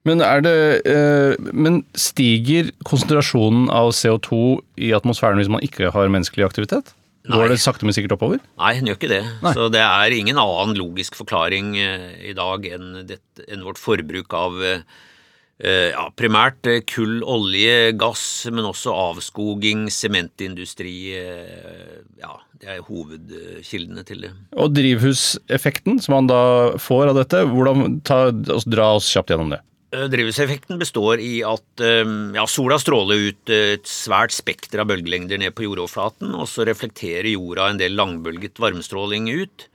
[0.07, 0.55] Men, det,
[0.87, 6.95] eh, men, stiger konsentrasjonen av CO2 i atmosfæren hvis man ikke har menneskelig aktivitet?
[7.29, 7.37] Nei.
[7.37, 8.41] Går det sakte, men sikkert oppover?
[8.61, 9.25] Nei, den gjør ikke det.
[9.43, 9.53] Nei.
[9.57, 14.33] Så det er ingen annen logisk forklaring eh, i dag enn, det, enn vårt forbruk
[14.39, 14.81] av eh,
[15.59, 18.23] ja, primært kull, olje, gass,
[18.55, 20.95] men også avskoging, sementindustri.
[22.23, 24.31] Ja, det er hovedkildene til det.
[24.55, 26.43] Og drivhuseffekten som man da
[26.81, 29.61] får av dette, hvordan ta, altså, dra oss kjapt gjennom det?
[29.91, 32.05] Eh, Drivhuseffekten består i at eh,
[32.37, 36.67] ja, sola stråler ut eh, et svært spekter av bølgelengder ned på jordoverflaten, og så
[36.69, 39.69] reflekterer jorda en del langbølget varmestråling ut.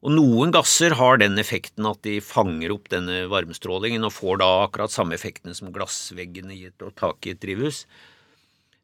[0.00, 4.48] Og noen gasser har den effekten at de fanger opp denne varmestrålingen og får da
[4.62, 7.82] akkurat samme effekten som glassveggene i et tak i et drivhus.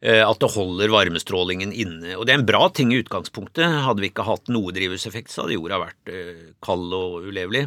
[0.04, 2.18] At det holder varmestrålingen inne.
[2.20, 3.64] Og det er en bra ting i utgangspunktet.
[3.86, 6.12] Hadde vi ikke hatt noe drivhuseffekt, så hadde jorda vært
[6.68, 7.64] kald og ulevelig.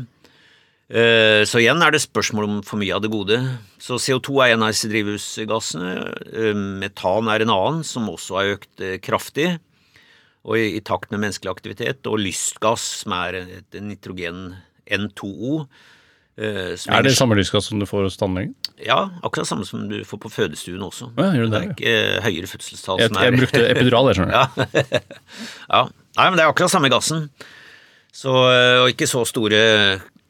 [0.89, 3.37] Eh, så igjen er det spørsmål om for mye av det gode.
[3.81, 5.91] Så CO2 er en av disse drivhusgassene.
[6.33, 9.51] Eh, metan er en annen, som også har økt eh, kraftig
[10.47, 12.09] og i, i takt med menneskelig aktivitet.
[12.09, 14.57] Og lystgass, som er et nitrogen
[14.89, 15.67] N2O.
[16.39, 18.55] er det samme lystgass som du får hos tannlegen?
[18.81, 21.11] Ja, akkurat samme som du får på fødestuen også.
[21.19, 24.37] Ja, det, det er ikke høyere fødselstall jeg, som er Jeg brukte epidural, jeg skjønner.
[24.39, 25.01] ja.
[25.67, 25.81] ja.
[26.17, 27.27] Nei, men det er akkurat samme gassen.
[28.15, 29.59] Så, og ikke så store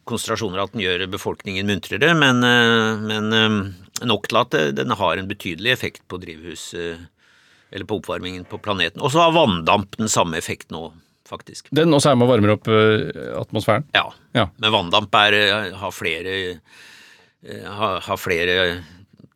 [0.10, 5.18] konsentrasjoner at den gjør befolkningen muntrere, men, eh, men, eh, nok til at den har
[5.18, 9.02] en betydelig effekt på drivhus, eller på oppvarmingen på planeten.
[9.02, 10.94] Og så har vanndamp den samme effekten nå,
[11.28, 11.70] faktisk.
[11.72, 13.86] Den også er med og varmer opp eh, atmosfæren?
[13.94, 14.50] Ja, ja.
[14.58, 16.60] men vanndamp er, har flere
[17.40, 18.56] har, har flere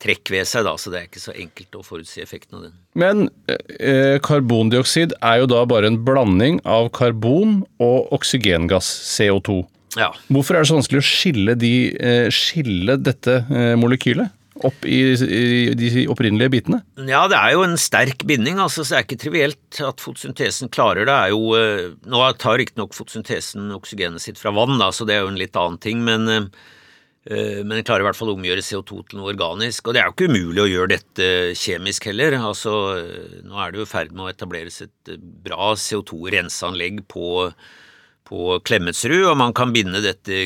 [0.03, 2.75] trekk ved seg, da, så det er ikke så enkelt å forutsi effekten av den.
[2.99, 9.61] Men eh, karbondioksid er jo da bare en blanding av karbon og oksygengass, CO2.
[9.99, 10.11] Ja.
[10.31, 14.39] Hvorfor er det så vanskelig å skille, de, eh, skille dette eh, molekylet?
[14.63, 16.77] opp i, i, de opprinnelige bitene?
[17.09, 20.69] Ja, det er jo en sterk binding, altså, så det er ikke trivielt at fotosyntesen
[20.71, 21.15] klarer det.
[21.15, 25.25] er jo, eh, Nå tar riktignok fotosyntesen oksygenet sitt fra vann, da, så det er
[25.25, 29.01] jo en litt annen ting, men, men den klarer i hvert fall å omgjøre CO2
[29.09, 29.89] til noe organisk.
[29.89, 32.37] Og det er jo ikke umulig å gjøre dette kjemisk heller.
[32.37, 32.73] altså
[33.43, 37.49] Nå er det jo i ferd med å etableres et bra CO2-renseanlegg på
[38.33, 40.39] på Klemetsrud, og man kan binde dette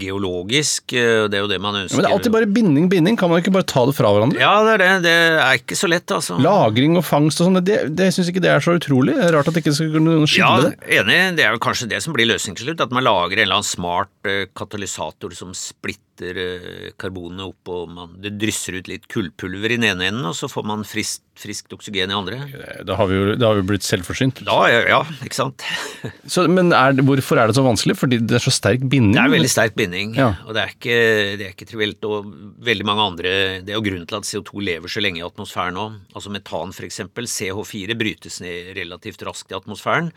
[0.00, 0.94] geologisk.
[0.96, 1.98] Eh, det er jo det man ønsker.
[1.98, 3.18] Men det er alltid bare binding, binding.
[3.20, 4.40] Kan man ikke bare ta det fra hverandre?
[4.40, 4.92] Ja, det er det.
[5.04, 6.38] Det er ikke så lett, altså.
[6.42, 9.18] Lagring og fangst og sånn, det, det syns ikke det er så utrolig.
[9.18, 10.72] Det er rart at det ikke skal kunne skille ja, det.
[10.88, 11.20] Ja, enig.
[11.38, 12.86] Det er jo kanskje det som blir løsningen til slutt.
[12.86, 17.90] At man lager en eller annen smart uh, katalysator som splitter uh, karbonet opp, og
[17.90, 21.24] man, det drysser ut litt kullpulver i den ene enden, og så får man friskt,
[21.40, 22.38] friskt oksygen i andre.
[22.86, 24.44] Da har vi jo har vi blitt selvforsynt.
[24.46, 25.64] Da, ja, ja ikke sant.
[26.36, 27.98] så, men er, hvorfor er det så vanskelig?
[27.98, 29.16] Fordi det er så sterk binding?
[29.16, 30.30] Det er veldig sterk binding, ja.
[30.46, 31.00] og det er ikke,
[31.40, 32.06] det er ikke trivielt.
[32.06, 32.30] Og
[32.64, 35.78] veldig mange andre Det er jo grunnen til at CO2 lever så lenge i atmosfæren
[35.78, 35.88] nå.
[36.14, 37.02] Altså metan f.eks.
[37.34, 40.12] CH4 brytes ned relativt raskt i atmosfæren.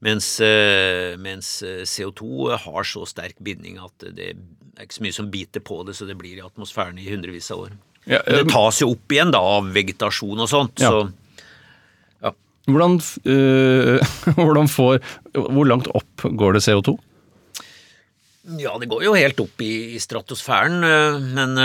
[0.00, 4.36] Mens, eh, mens, eh, CO2 har så sterk binding at det
[4.78, 7.50] er ikke så mye som biter på det, så det blir i atmosfæren i hundrevis
[7.54, 7.72] av år.
[8.08, 10.84] Ja, øh, det tas jo opp igjen da av vegetasjon og sånt.
[10.84, 10.92] Ja.
[10.94, 11.08] så
[12.68, 14.02] hvordan, øh,
[14.44, 14.98] hvordan får
[15.32, 16.98] Hvor langt opp går det CO2?
[18.60, 20.80] Ja, det går jo helt opp i, stratosfæren,
[21.32, 21.56] men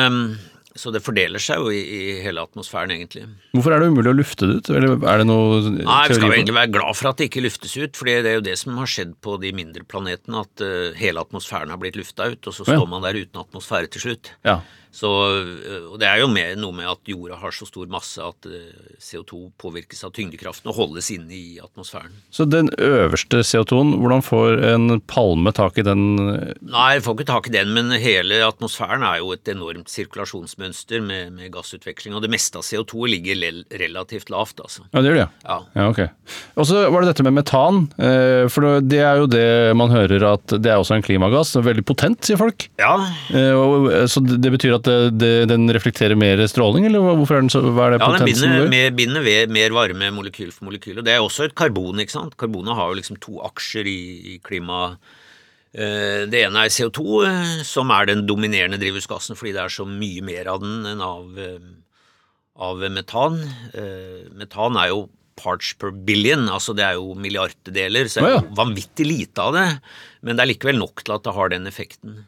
[0.75, 3.27] så det fordeler seg jo i, i, hele atmosfæren, egentlig.
[3.53, 6.27] Hvorfor er det umulig å lufte det ut, eller er det noe Nei, Vi skal
[6.27, 8.55] jo egentlig være glad for at det ikke luftes ut, for det er jo det
[8.61, 12.41] som har skjedd på de mindre planetene, at uh, hele atmosfæren har blitt lufta ut,
[12.41, 12.89] og så står ja.
[12.89, 14.33] man der uten atmosfære til slutt.
[14.47, 14.61] Ja.
[14.93, 18.21] Så, øh, og Det er jo mer noe med at jorda har så stor masse
[18.21, 22.13] at øh, CO2 påvirkes av tyngdekraften og holdes inne i atmosfæren.
[22.29, 26.03] Så den øverste CO2-en, hvordan får en palme tak i den?
[26.61, 31.33] Nei, får ikke tak i den, men hele atmosfæren er jo et enormt sirkulasjonsmønster med,
[31.39, 32.13] med gassutveksling.
[32.13, 33.41] Og det meste av CO2 ligger
[33.81, 34.85] relativt lavt, altså.
[34.93, 35.59] Ja, det gjør det, ja.
[35.79, 36.03] ja ok.
[36.61, 37.81] Og så var det dette med metan.
[38.53, 41.55] For det er jo det man hører at det er også en klimagass.
[41.57, 42.67] Veldig potent, sier folk.
[42.81, 42.93] Ja.
[44.09, 47.63] Så det betyr at at det, den reflekterer mer stråling, eller hvorfor er den så,
[47.65, 50.99] hva er det ja, potensen den binder, mer, binder ved, mer varme molekyl for molekyl.
[50.99, 52.01] og Det er også et karbon.
[52.03, 52.37] ikke sant?
[52.39, 53.99] Karbonet har jo liksom to aksjer i,
[54.35, 54.99] i klimaet.
[55.73, 59.87] Eh, det ene er CO2, eh, som er den dominerende drivhusgassen fordi det er så
[59.89, 61.71] mye mer av den enn av, eh,
[62.61, 63.39] av metan.
[64.37, 68.53] Metan er jo parts per billion, altså det er jo milliarddeler, så det er jo
[68.59, 69.65] vanvittig lite av det.
[70.21, 72.21] Men det er likevel nok til at det har den effekten.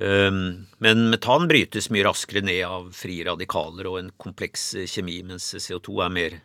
[0.00, 5.50] Ehm, men metan brytes mye raskere ned av frie radikaler og en kompleks kjemi, mens
[5.52, 6.38] CO2 er mer,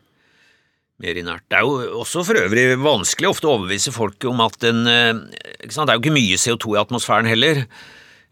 [1.03, 1.45] mer inert.
[1.47, 5.13] Det er jo også for øvrig vanskelig ofte å overbevise folk om at den eh,
[5.63, 7.63] Det er jo ikke mye CO2 i atmosfæren heller.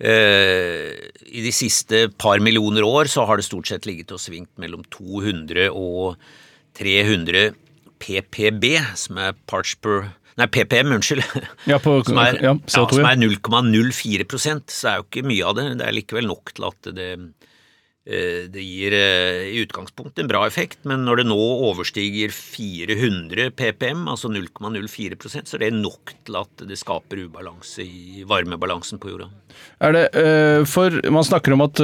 [0.04, 0.92] Eh,
[1.32, 4.84] I de siste par millioner år så har det stort sett ligget og svingt mellom
[4.92, 6.20] 200 og
[6.76, 7.54] 300
[8.04, 8.66] ppb,
[9.00, 11.24] som er parts per Nei, PPM, unnskyld.
[11.70, 15.60] Ja, på, som er, ja, CO2, ja, er 0,04% så er jo ikke mye av
[15.60, 15.68] det.
[15.80, 17.10] Det er likevel nok til at det,
[18.06, 21.38] Eh, Det gir eh, i utgangspunktet en bra effekt, men når det nå
[21.72, 28.22] overstiger 400 ppm, altså 0,04% så er det nok til at det skaper ubalanse i
[28.30, 29.32] varmebalansen på jorda.
[29.82, 31.82] Er det, eh, for man snakker om at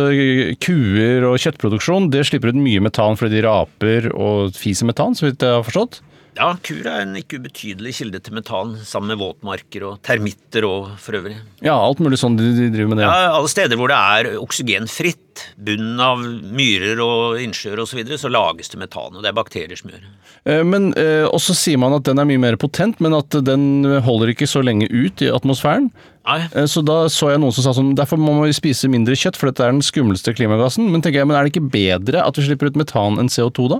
[0.62, 5.26] kuer og kjøttproduksjon det slipper ut mye metan fordi de raper og fiser metan, så
[5.26, 6.04] vidt jeg har forstått?
[6.38, 10.94] Ja, kur er en ikke ubetydelig kilde til metan, sammen med våtmarker og termitter og
[11.02, 11.36] for øvrig.
[11.65, 13.08] Ja, alt mulig sånn de, de driver med det.
[13.10, 15.17] Ja, alle steder hvor det er oksygenfritt,
[15.60, 16.22] bunnen av
[16.56, 19.91] myrer og innsjøer osv., så, videre, så lages det metan, og det er bakterier som
[19.91, 20.13] gjør det.
[20.48, 23.84] Eh, Men og også sier man at den er mye mer potent, men at den
[24.06, 25.91] holder ikke så lenge ut i atmosfæren.
[26.28, 29.17] Nei, Eh, Så da så jeg noen som sa sånn, derfor må vi spise mindre
[29.20, 30.88] kjøtt, for dette er den skumleste klimagassen.
[30.91, 33.67] Men tenker jeg, men er det ikke bedre at vi slipper ut metan enn CO2
[33.76, 33.80] da?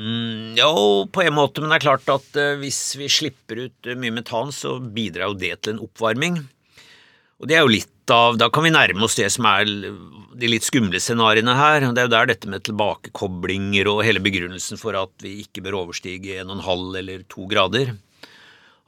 [0.00, 0.72] Mm, jo,
[1.12, 4.14] på en måte, men det er klart at eh, hvis vi slipper ut eh, mye
[4.16, 6.38] metan, så bidrar jo det til en oppvarming.
[7.42, 10.48] Og det er jo litt av Da kan vi nærme oss det som er de
[10.50, 11.84] litt skumle scenarioene her.
[11.94, 15.78] Det er jo der dette med tilbakekoblinger og hele begrunnelsen for at vi ikke bør
[15.84, 17.94] overstige 1,5 eller 2 grader.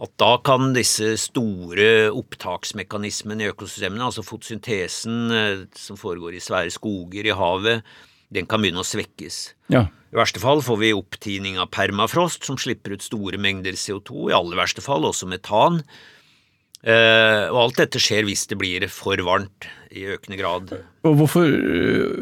[0.02, 6.74] At da kan disse store opptaksmekanismene i økosystemene, altså fotosyntesen eh, som foregår i svære
[6.74, 7.86] skoger, i havet,
[8.34, 9.38] den kan begynne å svekkes.
[9.70, 9.86] Ja.
[10.14, 14.36] I verste fall får vi opptining av permafrost, som slipper ut store mengder CO2, i
[14.36, 15.80] aller verste fall også metan.
[16.86, 20.72] Eh, og alt dette skjer hvis det blir for varmt i økende grad.
[21.04, 21.44] Og hvorfor,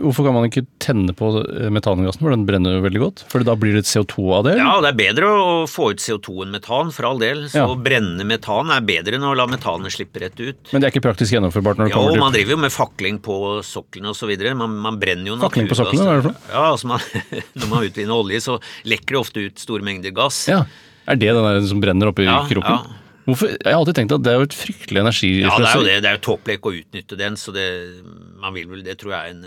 [0.03, 1.29] hvorfor kan man ikke tenne på
[1.73, 3.23] metangassen, for den brenner jo veldig godt?
[3.33, 4.53] For da blir det CO2 av det?
[4.59, 4.65] eller?
[4.67, 7.45] Ja, det er bedre å få ut CO2 enn metan, for all del.
[7.49, 7.67] Så Ja.
[7.71, 10.73] å brenne metan er bedre enn å la metanet slippe rett ut.
[10.73, 12.73] Men det er ikke praktisk gjennomførbart når det Ja, og kommer man driver jo med
[12.73, 14.33] fakling på soklene osv.
[14.57, 15.97] Man, man brenner jo Fakling på naturgass.
[15.97, 16.53] sokkelen, hva er det for noe?
[16.53, 17.01] Ja, altså man,
[17.63, 20.47] Når man utvinner olje, så lekker det ofte ut store mengder gass.
[20.49, 20.65] Ja.
[21.09, 22.79] Er det den der som brenner oppi Ja, kroppen?
[22.79, 22.99] ja.
[23.27, 23.53] Hvorfor?
[23.55, 25.33] Jeg har alltid tenkt at det er jo et fryktelig energi...
[25.45, 25.97] Ja, det er jo det.
[26.03, 27.67] Det er jo tåpelig å utnytte den, så det,
[28.43, 29.45] man vil vel, det tror jeg en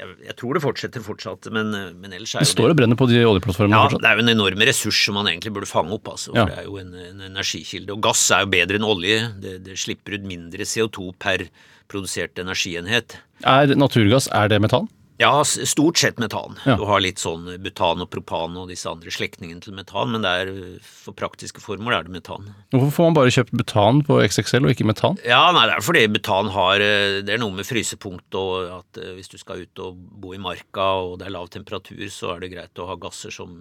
[0.00, 2.96] jeg, jeg tror det fortsetter fortsatt, men, men ellers er Det jo står og brenner
[2.96, 4.04] på de oljeplattformene ja, fortsatt.
[4.04, 6.32] det er jo en enorm ressurs som man egentlig burde fange opp, altså.
[6.32, 6.46] For Ja.
[6.48, 7.92] det er jo en, en energikilde.
[7.92, 9.18] Og gass er jo bedre enn olje.
[9.42, 11.44] Det, det slipper ut mindre CO2 per
[11.90, 13.18] produsert energienhet.
[13.44, 14.88] Er naturgass er det metan?
[15.20, 16.56] Ja, stort sett metan.
[16.64, 16.78] Ja.
[16.80, 20.30] Du har litt sånn butan og propan og disse andre slektningene til metan, men det
[20.42, 22.48] er, for praktiske formål er det metan.
[22.72, 25.20] Hvorfor får man bare kjøpt butan på XXL og ikke metan?
[25.28, 29.00] Ja, nei, det er fordi butan har eh, Det er noe med frysepunkt og at
[29.02, 32.34] eh, hvis du skal ut og bo i marka og det er lav temperatur, så
[32.34, 33.52] er det greit å ha gasser som,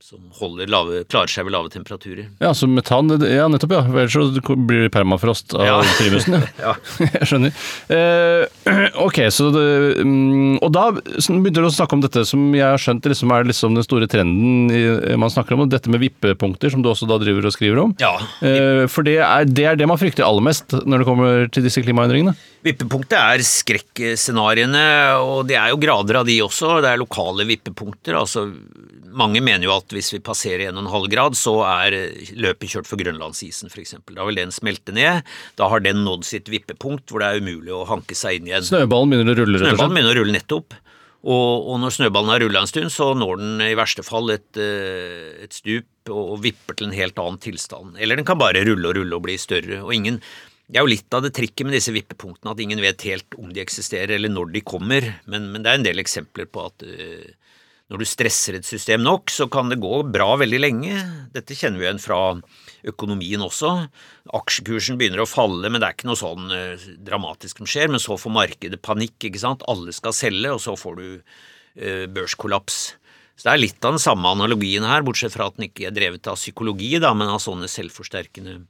[0.00, 2.30] som holder lave, klarer seg ved lave temperaturer.
[2.40, 3.80] Ja, så metan, det- ja nettopp ja.
[3.84, 5.74] Ellers så blir det permafrost av Ja.
[5.98, 6.38] primusen.
[6.40, 6.40] Ja.
[6.70, 6.74] Ja.
[7.20, 7.52] Jeg skjønner.
[7.92, 9.66] Eh, ok, så det,
[10.04, 13.44] mm, Og da begynte du å snakke om dette som jeg har skjønt liksom er
[13.50, 17.08] liksom den store trenden i, man snakker om, og dette med vippepunkter, som du også
[17.10, 17.94] da driver og skriver om.
[18.00, 21.46] Ja, Eh, for det er, det er det man frykter aller mest når det kommer
[21.52, 22.32] til disse klimaendringene.
[22.60, 24.84] Vippepunktet er skrekkscenarioene,
[25.24, 26.74] og det er jo grader av de også.
[26.84, 28.18] Det er lokale vippepunkter.
[28.20, 28.44] altså
[29.16, 31.96] Mange mener jo at hvis vi passerer 1,5 grad, så er
[32.36, 33.96] løpet kjørt for grønlandsisen f.eks.
[34.12, 35.24] Da vil den smelte ned.
[35.56, 38.68] Da har den nådd sitt vippepunkt hvor det er umulig å hanke seg inn igjen.
[38.68, 39.96] Snøballen begynner å rulle, rett og Snøballen slett.
[39.96, 40.78] begynner å rulle nettopp.
[41.20, 44.56] Og, og når snøballen har rulla en stund, så når den i verste fall et,
[44.56, 47.98] eh, et stup og, og vipper til en helt annen tilstand.
[48.00, 49.82] Eller den kan bare rulle og rulle og bli større.
[49.84, 50.20] Og ingen
[50.70, 53.50] Det er jo litt av det trikket med disse vippepunktene at ingen vet helt om
[53.50, 56.84] de eksisterer eller når de kommer, men, men det er en del eksempler på at
[56.86, 57.26] uh,
[57.90, 60.94] når du stresser et system nok, så kan det gå bra veldig lenge.
[61.34, 62.20] Dette kjenner vi igjen fra
[62.86, 63.72] økonomien også.
[64.38, 67.90] Aksjekursen begynner å falle, men det er ikke noe sånn uh, dramatisk som skjer.
[67.90, 69.66] Men så får markedet panikk, ikke sant.
[69.66, 72.78] Alle skal selge, og så får du uh, børskollaps.
[73.34, 75.96] Så det er litt av den samme analogien her, bortsett fra at den ikke er
[75.96, 78.60] drevet av psykologi, da, men av sånne selvforsterkende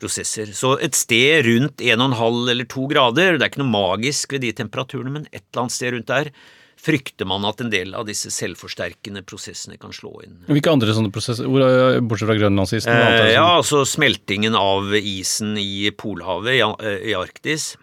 [0.00, 0.50] prosesser.
[0.56, 4.52] Så et sted rundt 1,5 eller 2 grader, det er ikke noe magisk ved de
[4.52, 6.30] temperaturene, men et eller annet sted rundt der,
[6.86, 10.34] frykter man at en del av disse selvforsterkende prosessene kan slå inn.
[10.46, 12.92] Hvilke andre sånne prosesser, er- bortsett fra grønlandsisen?
[12.92, 17.76] Eh, ja, altså smeltingen av isen i Polhavet, i, eh, Arktis,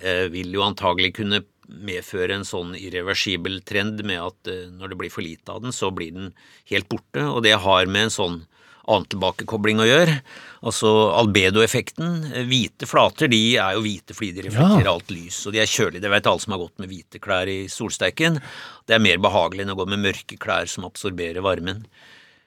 [0.00, 4.98] eh, vil jo antagelig kunne medføre en sånn irreversibel trend med at eh, når det
[5.02, 6.32] blir for lite av den, så blir den
[6.70, 8.40] helt borte, og det har med en sånn
[8.88, 10.20] annen tilbakekobling å gjøre.
[10.62, 10.90] Altså
[11.20, 12.32] albedoeffekten.
[12.34, 14.92] Eh, Hvite flater de er jo hvite fordi de reflekterer Ja.
[14.94, 16.00] alt lys, og de er kjølige.
[16.02, 18.40] Det vet alle som har gått med hvite klær i solsteiken.
[18.86, 21.84] Det er mer behagelig enn å gå med mørke klær som absorberer varmen.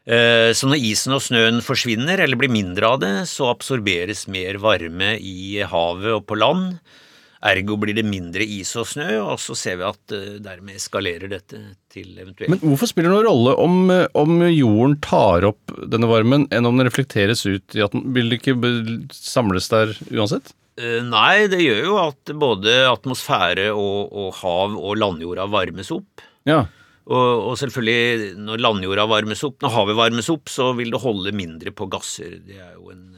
[0.06, 4.56] Eh, Så når isen og snøen forsvinner, eller blir mindre av det, så absorberes mer
[4.60, 6.80] varme i havet og på land.
[7.44, 11.32] Ergo blir det mindre is og snø, og så ser vi at eh, dermed eskalerer
[11.32, 11.60] dette
[11.92, 16.08] til eventuelt Men hvorfor spiller det noen rolle om, eh, om jorden tar opp denne
[16.08, 18.56] varmen, enn om den reflekteres ut i at den vil det ikke
[19.12, 20.56] samles der uansett?
[20.80, 26.24] Eh, Nei, det gjør jo at både atmosfære og, og hav og landjorda varmes opp.
[26.50, 26.64] Ja.
[27.04, 31.36] Og, og selvfølgelig, når landjorda varmes opp, når havet varmes opp, så vil det holde
[31.36, 32.40] mindre på gasser.
[32.48, 33.10] Det er jo en,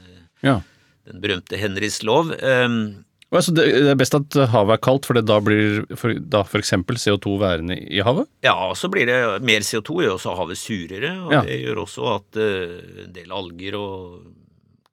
[0.41, 0.59] ja.
[1.05, 2.33] den berømte Henrys lov.
[2.41, 3.04] Um,
[3.35, 6.61] Altså, det er best at havet er kaldt, for da blir for, da f.eks.
[6.63, 8.27] eksempel CO2 værende i havet?
[8.45, 11.41] ja, så blir det mer CO2, gjør også havet surere, og Ja.
[11.47, 14.21] det gjør også at eh, en del alger og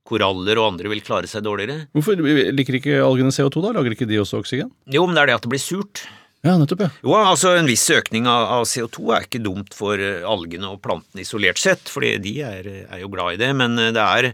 [0.09, 1.87] koraller og andre vil klare seg dårligere.
[1.95, 2.19] Hvorfor
[2.53, 3.71] liker ikke algene CO2 da?
[3.79, 4.73] Lager ikke de også oksygen?
[4.91, 6.03] Jo, men det er det at det blir surt.
[6.43, 6.89] Ja, nettopp, ja.
[7.07, 10.81] Jo, altså en viss økning av, av CO2 er ikke dumt for eh, algene og
[10.83, 14.33] plantene isolert sett, fordi de er, er jo glad i det, men eh, det er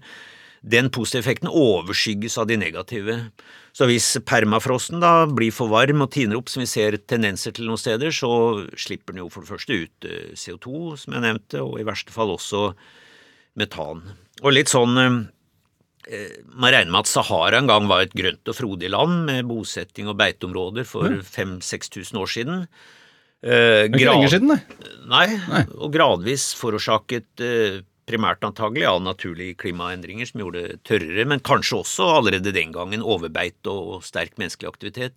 [0.65, 3.19] den positive effekten overskygges av de negative.
[3.79, 7.69] Så hvis permafrosten da blir for varm og tiner opp, som vi ser tendenser til
[7.69, 8.31] noen steder, så
[8.75, 12.11] slipper den jo for det første ut eh, CO2, som jeg nevnte, og i verste
[12.15, 12.73] fall også
[13.59, 14.03] metan.
[14.43, 15.19] Og litt sånn eh,
[16.59, 20.11] man regner med at Sahara en gang var et grønt og frodig land med bosetting
[20.11, 22.65] og beiteområder for 5000-6000 år siden.
[23.45, 24.89] Eh, Det er ikke grad- lenger siden, det.
[25.07, 25.63] Nei, Nei.
[25.79, 31.83] og gradvis forårsaket eh, primært antagelig av naturlige klimaendringer som gjorde det tørrere, men kanskje
[31.83, 35.15] også allerede den gangen overbeit og sterk menneskelig aktivitet.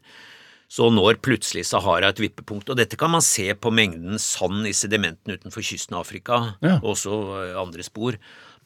[0.72, 4.72] Så når plutselig Sahara et vippepunkt, og dette kan man se på mengden sand i
[4.76, 6.78] sedimentene utenfor kysten av Afrika, Ja.
[6.80, 8.16] og også eh, andre spor.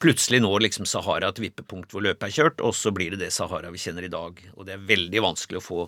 [0.01, 3.31] Plutselig når liksom Sahara et vippepunkt hvor løpet er kjørt, og så blir det det
[3.33, 4.37] Sahara vi kjenner i dag.
[4.57, 5.79] Og det er veldig vanskelig å få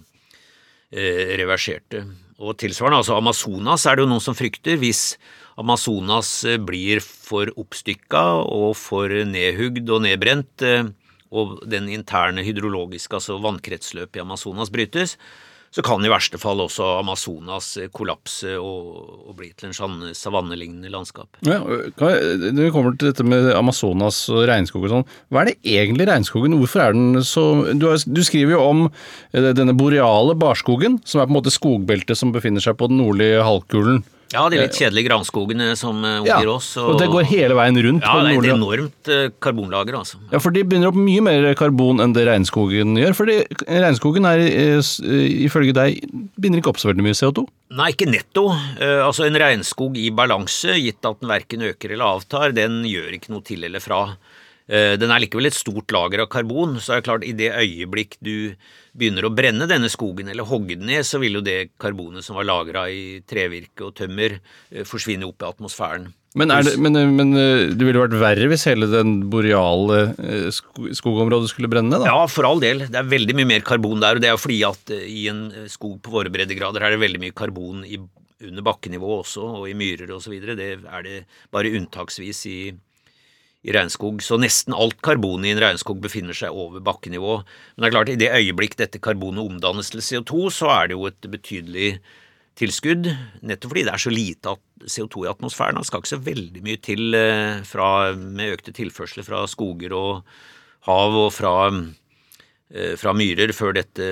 [0.91, 2.01] eh, reversert det.
[2.39, 4.77] Og tilsvarende, altså Amazonas er det jo noen som frykter.
[4.81, 5.17] Hvis
[5.57, 10.93] Amazonas eh, blir for oppstykka og for nedhugd og nedbrent, eh,
[11.33, 15.17] og den interne hydrologiske, altså vannkretsløpet i Amazonas brytes,
[15.73, 20.91] så kan i verste fall også Amazonas eh, kollapse og, bli til en sånn savannelignende
[20.93, 21.41] landskap.
[21.45, 25.57] Ja, når vi kommer til dette med Amazonas og regnskog og sånn, hva er det
[25.73, 26.55] egentlig regnskogen?
[26.61, 28.85] Hvorfor er den så Du, har, du skriver jo om
[29.33, 33.41] denne boreale barskogen, som er på en måte skogbeltet som befinner seg på den nordlige
[33.45, 34.05] halvkulen.
[34.33, 36.69] Ja, de litt kjedelige granskogene som omgir Ja, omgir oss.
[36.81, 40.19] og det går hele veien rundt Ja, det er et enormt eh, karbonlager, altså.
[40.33, 43.15] Ja, for de binder opp mye mer karbon enn det regnskogen gjør.
[43.17, 46.01] Fordi regnskogen er, eh, eh, ifølge deg,
[46.39, 47.45] binder ikke opp så veldig mye CO2.
[47.77, 48.49] Nei, ikke netto.
[48.79, 53.15] Eh, altså En regnskog i balanse, gitt at den verken øker eller avtar, den gjør
[53.17, 54.01] ikke noe til eller fra.
[54.67, 57.53] Eh, den er likevel et stort lager av karbon, så er det klart i det
[57.55, 58.51] øyeblikk du
[58.97, 62.35] begynner å brenne denne skogen eller hogge den ned, så vil jo det karbonet som
[62.35, 64.39] var lagra i trevirke og tømmer,
[64.73, 66.09] eh, forsvinne opp i atmosfæren.
[66.37, 67.31] Men, er det, men, eh, men
[67.79, 70.01] det ville vært verre hvis hele den boreale
[70.51, 72.11] skogområdet skulle brenne, da?
[72.11, 72.83] Ja, for all del.
[72.91, 76.01] Det er veldig mye mer karbon der, og det er fordi at i en skog
[76.03, 78.01] på våre breddegrader er det veldig mye karbon i,
[78.43, 80.59] under bakkenivå også, og i myrer videre.
[80.59, 81.17] Det er det
[81.55, 82.59] bare unntaksvis i,
[83.67, 84.21] i regnskog.
[84.23, 87.41] Så nesten alt karbon i en regnskog befinner seg over bakkenivå.
[87.75, 90.97] Men det er klart, i det øyeblikk dette karbonet omdannes til CO2, så er det
[90.97, 91.91] jo et betydelig
[92.57, 93.05] tilskudd,
[93.45, 94.55] nettopp fordi det er så lite
[94.89, 95.77] CO2 i atmosfæren.
[95.77, 100.23] Det skal ikke så veldig mye til eh, fra, med økte tilførsler fra skoger og
[100.87, 101.53] hav og fra,
[102.71, 104.07] eh, fra myrer før dette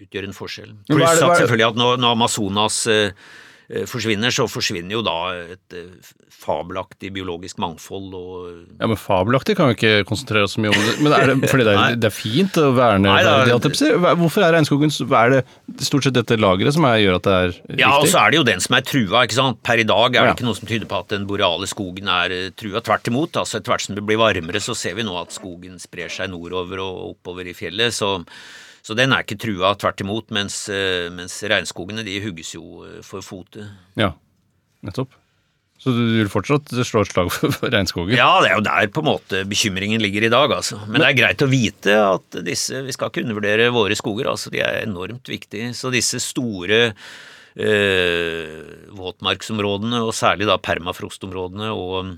[0.00, 0.74] utgjør en forskjell.
[0.90, 3.38] Pluss at selvfølgelig at når, når Amazonas eh, eh,
[3.86, 5.16] forsvinner, så forsvinner jo da
[5.54, 6.08] et eh,
[6.40, 8.46] fabelaktig biologisk mangfold og
[8.80, 10.94] Ja, men Fabelaktig kan vi ikke konsentrere oss så mye om det.
[11.04, 13.12] Men er det fordi det er, det er fint å verne?
[13.14, 14.90] Hva- Hvorfor er regnskogen
[15.20, 15.42] Er det
[15.86, 17.78] stort sett dette lageret som er, gjør at det er riktig?
[17.84, 19.60] Ja, og så er det jo den som er trua, ikke sant.
[19.66, 22.34] Per i dag er det ikke noe som tyder på at den boreale skogen er
[22.34, 22.80] eh, trua.
[22.82, 25.78] Tvert imot, altså etter hvert som det blir varmere, så ser vi nå at skogen
[25.82, 27.94] sprer seg nordover og oppover i fjellet.
[27.94, 28.16] Så,
[28.86, 30.30] så den er ikke trua, tvert imot.
[30.34, 33.66] Mens, eh, mens regnskogene de hugges jo eh, for fote.
[34.00, 34.14] Ja,
[34.86, 35.16] nettopp.
[35.80, 38.12] Så du vil fortsatt slå et slag for, for regnskogen?
[38.12, 40.76] Ja, det er jo der på en måte bekymringen ligger i dag, altså.
[40.84, 44.52] Men det er greit å vite at disse Vi skal ikke undervurdere våre skoger, altså.
[44.52, 45.72] De er enormt viktige.
[45.76, 46.82] Så disse store
[47.56, 48.58] eh,
[48.92, 52.12] våtmarksområdene, og særlig da permafrostområdene og,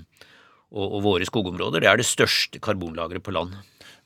[0.73, 3.55] og, og våre skogområder, det er det største karbonlageret på land.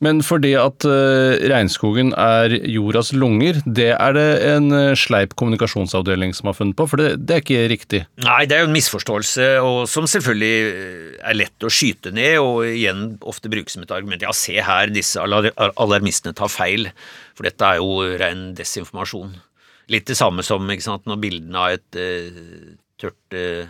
[0.03, 6.35] Men fordi at eh, regnskogen er jordas lunger, det er det en eh, sleip kommunikasjonsavdeling
[6.37, 8.01] som har funnet på, for det, det er ikke riktig.
[8.21, 12.37] Nei, det er jo en misforståelse, og som selvfølgelig eh, er lett å skyte ned,
[12.43, 14.27] og igjen ofte brukes som et argument.
[14.27, 16.91] Ja, se her, disse alarmistene tar feil,
[17.33, 19.33] for dette er jo ren desinformasjon.
[19.93, 23.69] Litt det samme som sant, når bildene av et uh, tørt, eh,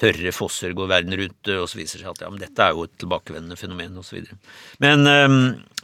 [0.00, 2.64] tørre fosser går verden rundt, eh, og så viser det seg at ja, men dette
[2.64, 4.30] er jo et tilbakevendende fenomen, osv.
[4.82, 5.28] Men, eh,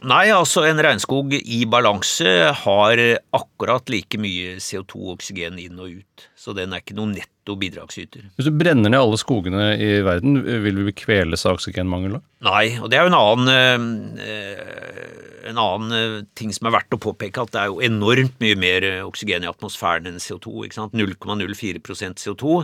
[0.05, 2.29] Nei, altså en regnskog i balanse
[2.61, 2.99] har
[3.33, 6.27] akkurat like mye CO2 og oksygen inn og ut.
[6.37, 8.27] Så den er ikke noen netto bidragsyter.
[8.37, 12.21] Hvis du brenner ned alle skogene i verden, vil vi kveles av oksygenmangel da?
[12.45, 16.93] Nei, og det er jo en annen, eh, en annen eh, ting som er verdt
[16.93, 20.67] å påpeke, at det er jo enormt mye mer oksygen i atmosfæren enn CO2.
[20.67, 20.93] ikke sant?
[20.93, 22.61] 0,04% CO2,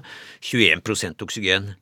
[0.54, 1.74] 21% oksygen.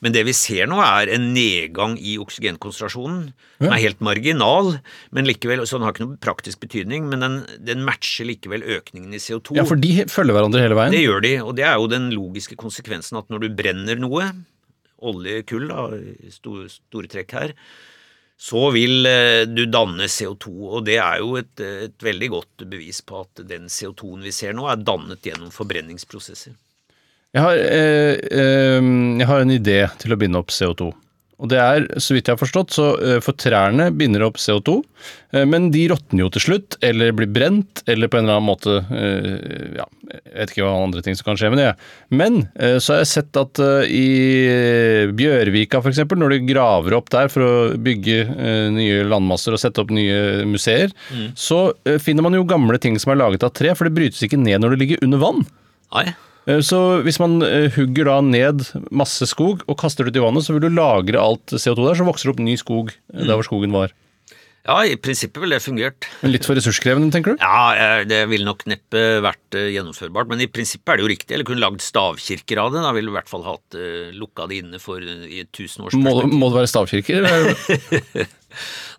[0.00, 3.34] Men det vi ser nå, er en nedgang i oksygenkonsentrasjonen.
[3.60, 4.78] Den er helt marginal,
[5.12, 7.04] men likevel, så den har ikke noen praktisk betydning.
[7.12, 7.36] Men den,
[7.68, 9.58] den matcher likevel økningen i CO2.
[9.60, 10.96] Ja, for de følger hverandre hele veien?
[10.96, 14.30] Det gjør de, og det er jo den logiske konsekvensen at når du brenner noe,
[15.10, 15.86] olje, kull, da,
[16.32, 17.54] store, store trekk her,
[18.40, 20.48] så vil eh, du danne CO2,
[20.78, 24.56] og det er jo et, et veldig godt bevis på at den CO2-en vi ser
[24.56, 26.56] nå, er dannet gjennom forbrenningsprosesser.
[27.36, 30.90] Jeg har, eh, eh, jeg har en idé til å binde opp CO2.
[31.40, 34.76] Og det er, så vidt jeg har forstått, så eh, for trærne binder opp CO2,
[35.32, 38.50] eh, men de råtner jo til slutt, eller blir brent, eller på en eller annen
[38.50, 41.70] måte eh, Ja, jeg vet ikke hva andre ting som kan skje med det.
[42.12, 42.40] Men
[42.82, 44.06] så har jeg sett at i
[45.14, 48.24] Bjørvika f.eks., når de graver opp der for å bygge
[48.74, 50.90] nye landmasser og sette opp nye museer,
[51.38, 54.26] så eh, finner man jo gamle ting som er laget av tre, for det brytes
[54.26, 55.46] ikke ned når det ligger under vann.
[55.94, 56.10] Nei,
[56.64, 60.46] Så hvis man eh, hugger da ned masse skog og kaster det ut i vannet,
[60.46, 63.36] så vil du lagre alt CO2 der, så vokser det opp ny skog eh, der
[63.36, 63.92] hvor skogen var.
[64.66, 66.08] ja, i prinsippet ville det fungert.
[66.24, 67.44] Men litt for ressurskrevende, tenker du?
[67.44, 71.12] Ja, eh, det ville nok neppe vært eh, gjennomførbart, men i prinsippet er det jo
[71.12, 71.36] riktig.
[71.36, 72.84] Eller kunne lagd stavkirker av det.
[72.84, 73.80] Da ville du i hvert fall hatt
[74.16, 77.30] lukka det inne for eh, i et Må, må det være stavkirker?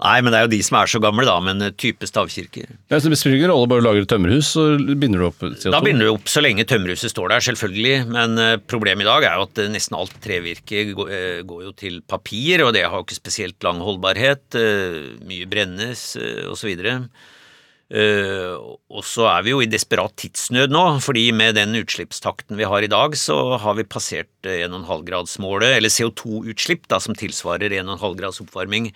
[0.02, 2.70] Nei, men det er jo de som er så gamle, da, men eh, type stavkirker.
[2.91, 5.74] Ja, så det spiller ingen rolle bare lager et tømmerhus, så binder du opp CO2?
[5.74, 7.97] Da binder du opp så lenge tømmerhuset står der, selvfølgelig.
[8.12, 11.12] Men eh, problemet i dag er jo at eh, nesten alt trevirke går,
[11.68, 14.60] jo til papir, og det har jo ikke spesielt lang holdbarhet.
[15.28, 16.12] Mye brennes
[16.52, 16.74] osv.
[17.91, 18.56] Uh,
[18.88, 22.86] og så er vi jo i desperat tidsnød nå, fordi med den utslippstakten vi har
[22.86, 28.39] i dag, så har vi passert eh, 1,5-gradsmålet, eller CO2-utslipp, da, som tilsvarer 1,5 grads
[28.45, 28.93] oppvarming,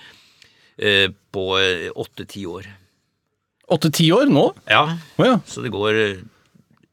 [0.75, 1.43] på
[1.95, 2.65] åtte-ti år.
[3.71, 4.49] Åtte-ti år nå?
[4.69, 5.37] Ja, Oh, ja.
[5.47, 6.19] så det går eh,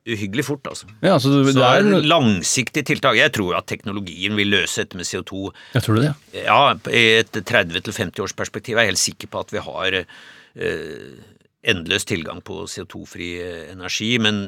[0.09, 0.87] uhyggelig fort, altså.
[1.05, 1.18] ja.
[1.20, 3.18] Så det, Så det er en langsiktig tiltak.
[3.18, 5.51] Jeg tror at teknologien vil løse dette med CO2.
[5.74, 6.14] Jeg tror det, ja.
[6.47, 6.61] Ja,
[6.91, 11.12] i et 30-50 års perspektiv er jeg helt sikker på at vi har eh,
[11.62, 14.41] endeløs tilgang på CO2-fri eh, energi, men,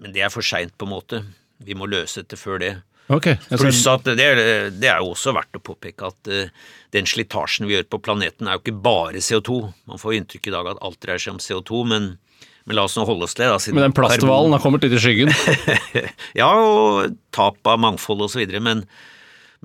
[0.00, 1.22] men det er for seint på en måte.
[1.64, 2.74] Vi må løse dette før det.
[3.08, 3.26] Ok.
[3.32, 6.50] Jeg Pluss at det, er- det er jo også verdt å påpeke at uh,
[6.92, 9.60] den slitasjen vi gjør på planeten er jo ikke bare CO2.
[9.88, 12.10] Man får inntrykk i dag at alt dreier seg om CO2, men,
[12.68, 13.72] men la oss nå holde oss til det.
[13.76, 15.32] Men den plasthvalen har kommet litt i skyggen.
[16.40, 18.84] Ja, og tap av mangfold og så videre, men,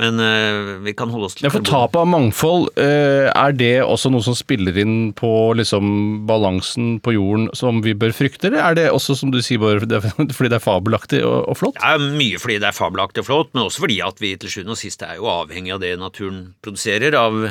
[0.02, 3.54] men uh, vi kan holde oss til Ja, for tap tapet av mangfold, uh, er
[3.54, 5.30] det også noe som spiller inn på
[5.60, 9.62] liksom balansen på jorden som vi bør frykte, eller er det også, som du sier,
[9.62, 10.02] bare det
[10.38, 11.78] fordi det er fabelaktig og, og flott?
[11.86, 14.74] Er mye fordi det er fabelaktig og flott, men også fordi at vi til sjuende
[14.74, 17.44] og sist er jo avhengig av det naturen produserer av,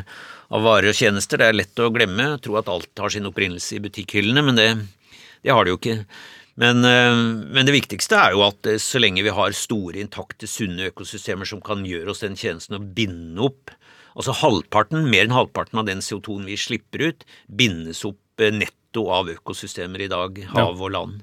[0.51, 1.39] av varer og tjenester.
[1.39, 4.71] Det er lett å glemme, tro at alt har sin opprinnelse i butikkhyllene, men det,
[5.47, 6.01] det har det jo ikke.
[6.61, 7.15] Men, eh,
[7.49, 11.49] men det viktigste er jo at eh, så lenge vi har store, intakte, sunne økosystemer
[11.49, 13.73] som kan gjøre oss den tjenesten å binde opp
[14.19, 19.07] Altså halvparten, mer enn halvparten av den CO2-en vi slipper ut, bindes opp eh, netto
[19.13, 21.23] av økosystemer i dag, hav og land.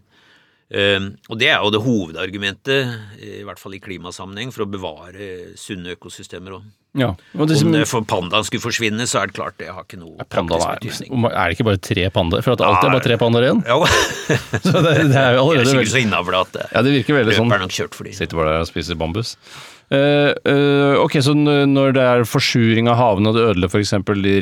[0.69, 2.91] Um, og det er jo det hovedargumentet,
[3.25, 6.67] i hvert fall i klimasammenheng, for å bevare sunne økosystemer òg.
[6.97, 7.11] Ja.
[7.37, 11.25] Og Om pandaen skulle forsvinne, så er det klart det har ikke noe praktisk betydning.
[11.29, 12.45] er det ikke bare tre pandaer?
[12.45, 13.61] For at alltid er bare tre pandaer igjen?
[13.65, 13.77] Ja,
[14.69, 17.37] Så det, det er jo jeg er sikkert så innavla at Ja, det virker veldig
[17.37, 17.53] sånn.
[17.65, 18.15] nok kjørt for de.
[18.17, 19.35] Sitter bare der og spiser bambus.
[19.89, 23.95] Uh, uh, ok, så når det er forsuring av havene og det ødelegger f.eks.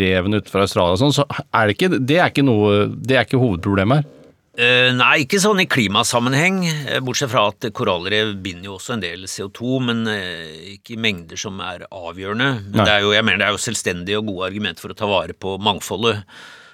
[0.04, 3.28] revene utenfor Australia og sånn, så er det ikke, det er ikke noe Det er
[3.28, 4.14] ikke hovedproblemet her.
[4.58, 9.04] Eh, nei, ikke sånn i klimasammenheng, eh, bortsett fra at korallrev binder jo også en
[9.04, 12.48] del CO2, men uh, ikke i mengder som er avgjørende.
[12.72, 14.98] Men det er jo, jeg mener det er jo selvstendige og gode argumenter for å
[14.98, 16.26] ta vare på mangfoldet,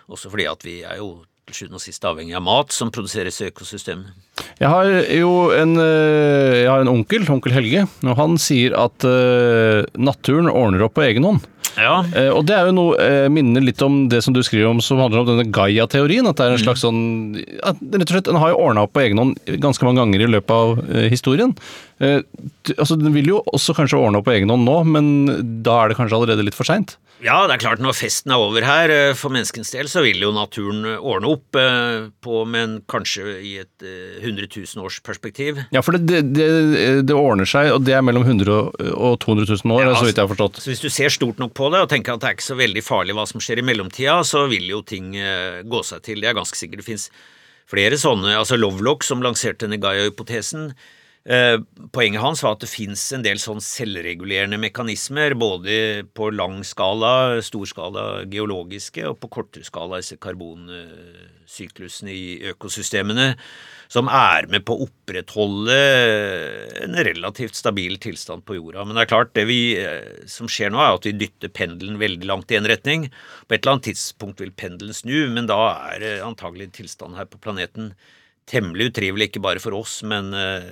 [0.08, 1.10] også fordi at vi er jo
[1.44, 4.16] til sjuende og sist avhengig av mat som produseres i økosystemet.
[4.64, 9.84] Jeg har jo en, jeg har en onkel, onkel Helge, og han sier at uh,
[10.00, 11.44] naturen ordner opp på egen hånd.
[11.80, 14.70] Ja, Eh, og det er jo noe eh, minner litt om det som du skriver
[14.70, 16.28] om som handler om denne Gaia-teorien.
[16.30, 17.00] At det er en slags sånn
[17.64, 20.26] at Rett og slett, Den har jo ordna opp på egen hånd ganske mange ganger
[20.26, 21.56] i løpet av eh, historien.
[22.02, 22.22] Eh,
[22.78, 25.08] altså Den vil jo også kanskje ordne opp på egen hånd nå, men
[25.66, 26.98] da er det kanskje allerede litt for seint.
[27.24, 30.20] Ja, det er klart når festen er over her, eh, for menneskens del, så vil
[30.20, 35.62] jo naturen ordne opp eh, på, men kanskje i et 100 000 års perspektiv.
[35.76, 36.48] Ja, for det, det,
[37.08, 38.58] det, ordner seg, og det er mellom 100
[38.98, 40.64] og 200 000 år, ja, så vidt jeg har forstått.
[40.64, 42.60] Så hvis du ser stort nok på det og tenker at det er ikke så
[42.60, 46.20] veldig farlig hva som skjer i mellomtida, så vil jo ting gå seg til.
[46.24, 46.84] Det er ganske sikkert.
[46.84, 47.08] Det fins
[47.70, 50.84] flere sånne, altså Lovelock som lanserte Negaya-hypotesen Eh,
[51.24, 57.40] poenget hans var at det fins en del sånn selvregulerende mekanismer, både på lang skala,
[57.46, 63.30] stor skala geologiske, og på kortere skala disse karbonsyklusene i økosystemene,
[63.94, 65.78] som er med på å opprettholde
[66.84, 68.84] en relativt stabil tilstand på jorda.
[68.84, 72.02] Men det er klart, det vi, eh, som skjer nå, er at vi dytter pendelen
[72.02, 73.08] veldig langt i en retning.
[73.48, 75.62] På et eller annet tidspunkt vil pendelen snu, men da
[75.94, 77.94] er antagelig tilstanden her på planeten
[78.50, 80.66] temmelig utrivelig, ikke bare for oss, men uh,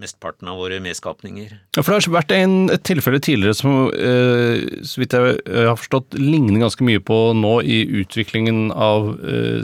[0.00, 1.54] mesteparten av våre medskapninger.
[1.76, 5.68] Ja, for Det har vært en, et tilfelle tidligere som, uh, så vidt jeg uh,
[5.70, 9.12] har forstått, ligner ganske mye på nå i utviklingen av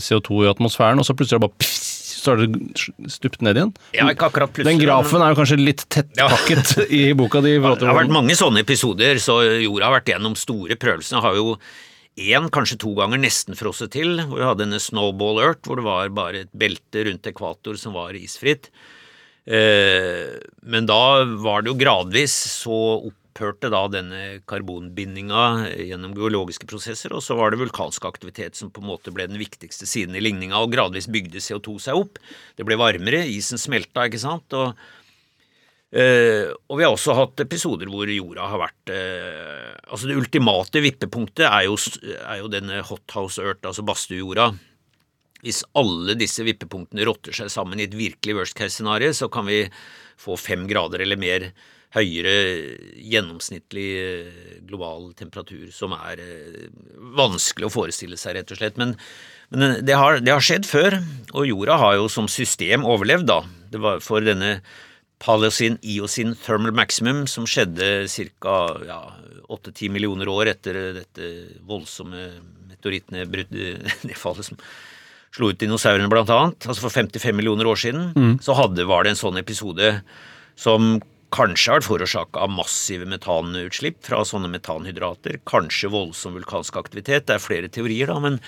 [0.03, 3.75] CO2 i atmosfæren, og så plutselig bare pss, så har det stupt ned igjen.
[3.95, 4.79] Ja, ikke akkurat plutselig.
[4.79, 6.87] Den grafen er jo kanskje litt tettpakket ja.
[6.91, 7.57] i boka di.
[7.79, 11.23] Det har vært mange sånne episoder, så jorda har vært gjennom store prøvelser.
[11.25, 11.55] Har jo
[12.19, 15.87] én, kanskje to ganger nesten frosset til, hvor vi hadde denne Snowball Earth, hvor det
[15.87, 18.71] var bare et belte rundt ekvator som var isfritt.
[19.49, 20.35] Eh,
[20.69, 27.25] men da var det jo gradvis så opphørte da denne karbonbindinga gjennom geologiske prosesser, og
[27.25, 30.59] så var det vulkansk aktivitet som på en måte ble den viktigste siden i ligninga,
[30.59, 32.21] og gradvis bygde CO2 seg opp.
[32.59, 34.59] Det ble varmere, isen smelta, ikke sant.
[34.59, 34.75] og
[35.89, 40.83] Uh, og vi har også hatt episoder hvor jorda har vært uh, Altså det ultimate
[40.85, 44.51] vippepunktet er jo, er jo denne hothouse earth, altså badstuejorda.
[45.41, 49.49] Hvis alle disse vippepunktene rotter seg sammen i et virkelig worst case scenario, så kan
[49.49, 49.63] vi
[50.21, 51.47] få fem grader eller mer
[51.97, 52.35] høyere
[53.01, 56.21] gjennomsnittlig uh, global temperatur, som er
[57.17, 58.77] vanskelig å forestille seg, rett og slett.
[58.77, 58.93] Men,
[59.57, 60.99] men det, har, det har skjedd før,
[61.33, 63.41] og jorda har jo som system overlevd, da.
[63.73, 64.59] Det var for denne
[65.25, 68.07] Paleocene-Eocene thermal maximum, som skjedde
[68.39, 68.59] ca.
[68.87, 69.01] Ja,
[69.49, 71.33] 8-10 millioner år etter dette
[71.67, 72.31] voldsomme
[72.71, 74.61] meteorittnedfallet som
[75.35, 76.67] slo ut dinosaurene, blant annet.
[76.69, 78.35] Altså for 55 millioner år siden mm.
[78.45, 79.99] så hadde, var det en sånn episode
[80.59, 80.99] som
[81.35, 85.41] kanskje har vært forårsaka av massive metanutslipp fra sånne metanhydrater.
[85.49, 87.27] Kanskje voldsom vulkansk aktivitet.
[87.29, 88.39] Det er flere teorier, da, men,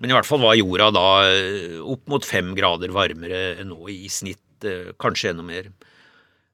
[0.00, 3.86] men i hvert fall var jorda da eh, opp mot fem grader varmere enn nå
[3.92, 5.70] i snitt, eh, kanskje enda mer.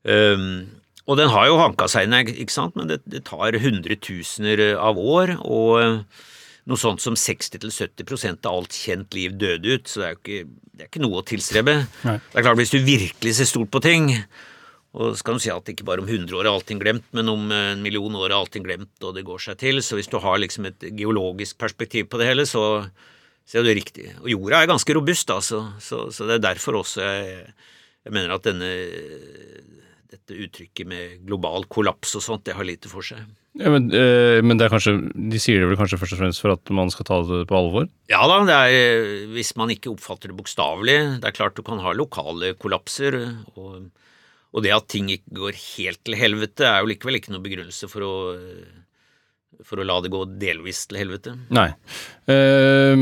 [0.04, 0.80] Um,
[1.10, 5.00] og den har jo hanka seg inn, ikke sant, men det, det tar hundretusener av
[5.00, 5.36] år.
[5.42, 6.04] og
[6.68, 10.40] noe sånt som 60-70% av alt kjent liv døde ut, så det er jo ikke,
[10.70, 11.76] det er ikke noe å tilstrebe.
[12.06, 12.16] Nei.
[12.20, 14.10] Det er klart Hvis du virkelig ser stort på ting,
[14.90, 17.30] og så kan du si at ikke bare om 100 år er allting glemt, men
[17.30, 20.18] om en million år er allting glemt, og det går seg til, så hvis du
[20.22, 22.64] har liksom et geologisk perspektiv på det hele, så,
[23.46, 24.08] så er det riktig.
[24.20, 27.44] Og jorda er ganske robust, altså, så, så det er derfor også jeg,
[28.06, 28.72] jeg mener at denne
[30.10, 33.22] dette uttrykket med global kollaps og sånt, det har lite for seg.
[33.58, 36.42] Ja, men, øh, men, det er kanskje, de sier det vel kanskje først og fremst
[36.42, 37.88] for at man skal ta det på alvor?
[38.10, 40.98] Ja da, det er, eh, hvis man ikke oppfatter det bokstavelig.
[41.22, 43.18] Det er klart du kan ha lokale kollapser.
[43.56, 43.88] Og,
[44.54, 47.90] og, det at ting ikke går helt til helvete, er jo likevel ikke noe begrunnelse
[47.90, 48.14] for å,
[49.66, 51.34] for å la det gå delvis til helvete.
[51.50, 51.68] Nei.
[52.30, 52.94] Uh,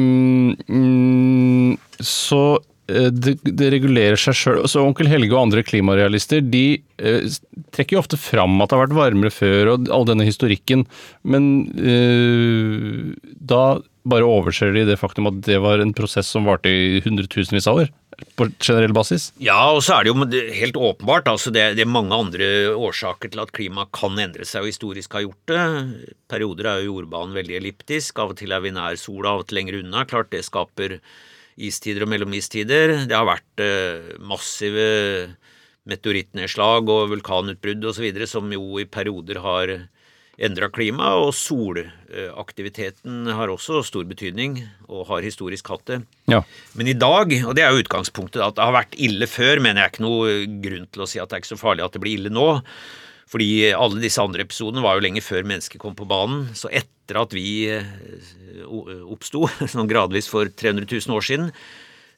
[0.65, 2.43] mm, så
[2.89, 4.63] det, det, regulerer seg sjøl.
[4.71, 7.29] Så Onkel Helge og andre klimarealister de eh,
[7.77, 10.87] trekker jo ofte fram at det har vært varmere før, og all denne historikken,
[11.29, 13.79] men eh, da
[14.09, 17.83] bare overser de det faktum at det var en prosess som varte i hundretusenvis av
[17.85, 17.91] år?
[18.35, 19.29] På generell basis?
[19.43, 21.29] Ja, og så er det jo helt åpenbart.
[21.31, 25.15] altså det, det, er mange andre årsaker til at klimaet kan endre seg, og historisk
[25.15, 26.15] har gjort det.
[26.33, 28.19] Perioder er jo jordbanen veldig elliptisk.
[28.19, 30.07] Av og til er vi nær sola, av og til lenger unna.
[30.09, 30.99] Klart det skaper
[31.59, 32.95] istider og mellomistider.
[33.09, 34.89] Det har vært eh, massive
[35.89, 38.11] meteorittnedslag og vulkanutbrudd osv.
[38.29, 39.79] som jo i perioder har
[40.39, 45.99] endra klima, og solaktiviteten har også stor betydning, og har historisk hatt det.
[46.31, 46.45] Ja.
[46.79, 49.83] Men i dag, og det er jo utgangspunktet, at det har vært ille før, mener
[49.83, 52.05] jeg ikke noe grunn til å si at det er ikke så farlig at det
[52.05, 52.49] blir ille nå.
[53.29, 56.47] Fordi alle disse andre episodene var jo lenge før mennesket kom på banen.
[56.57, 58.65] Så etter at vi eh,
[59.05, 61.53] oppsto, sånn gradvis for 300 000 år siden,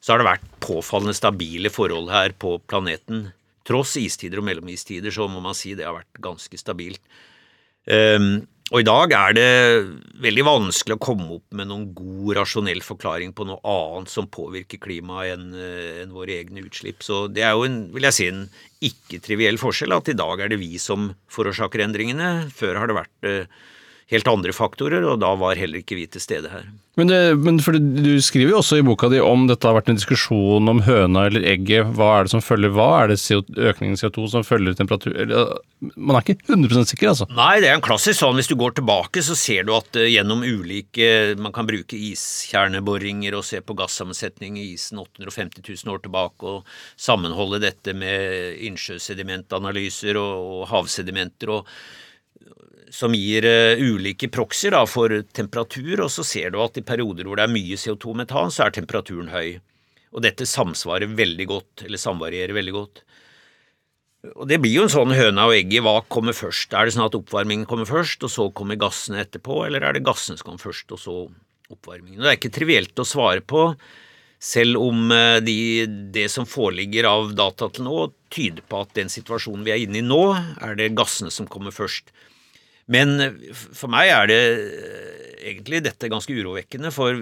[0.01, 3.27] så har det vært påfallende stabile forhold her på planeten.
[3.67, 7.03] Tross istider og mellomistider så må man si det har vært ganske stabilt.
[7.85, 9.47] Um, og i dag er det
[10.23, 14.79] veldig vanskelig å komme opp med noen god, rasjonell forklaring på noe annet som påvirker
[14.79, 17.03] klimaet enn eh, en våre egne utslipp.
[17.03, 18.45] Så det er jo en, vil jeg si, en
[18.87, 22.31] ikke-triviell forskjell at i dag er det vi som forårsaker endringene.
[22.55, 23.59] Før har det vært uh,
[24.11, 26.65] helt andre faktorer, og da var heller ikke vi til stede her.
[26.99, 27.55] Men, det, men
[28.03, 31.23] du skriver jo også i boka di om dette har vært en diskusjon om høna
[31.29, 31.93] eller egget.
[31.95, 32.89] Hva er det som følger hva?
[32.99, 33.39] Er det CO,
[33.71, 35.15] økningen i CO2 som følger temperatur?
[35.15, 35.53] Eller,
[35.95, 37.29] man er ikke 100 sikker, altså.
[37.31, 38.35] Nei, det er en klassisk sånn.
[38.35, 41.07] Hvis du går tilbake, så ser du at uh, gjennom ulike
[41.39, 46.67] Man kan bruke iskjerneboringer og se på gassammensetning i isen 850 000 år tilbake, og
[46.99, 51.55] sammenholde dette med innsjøsedimentanalyser og, og havsedimenter.
[51.55, 51.75] og
[52.91, 57.39] som gir uh, ulike proxyer for temperatur, og så ser du at i perioder hvor
[57.39, 59.61] det er mye CO2-metan, så er temperaturen høy.
[60.11, 63.03] Og dette samsvarer veldig godt, eller samvarierer veldig godt.
[64.35, 66.75] Og Det blir jo en sånn høna og egget, hva kommer først?
[66.77, 70.05] Er det sånn at oppvarmingen kommer først, og så kommer gassene etterpå, eller er det
[70.05, 71.15] gassene som kommer først, og så
[71.73, 72.19] oppvarmingen?
[72.19, 73.71] Og Det er ikke trivielt å svare på,
[74.41, 75.55] selv om eh, de,
[76.13, 80.01] det som foreligger av data til nå, tyder på at den situasjonen vi er inne
[80.01, 80.21] i nå,
[80.65, 82.13] er det gassene som kommer først.
[82.91, 83.15] Men
[83.55, 87.17] for meg er det eh, egentlig dette ganske urovekkende, for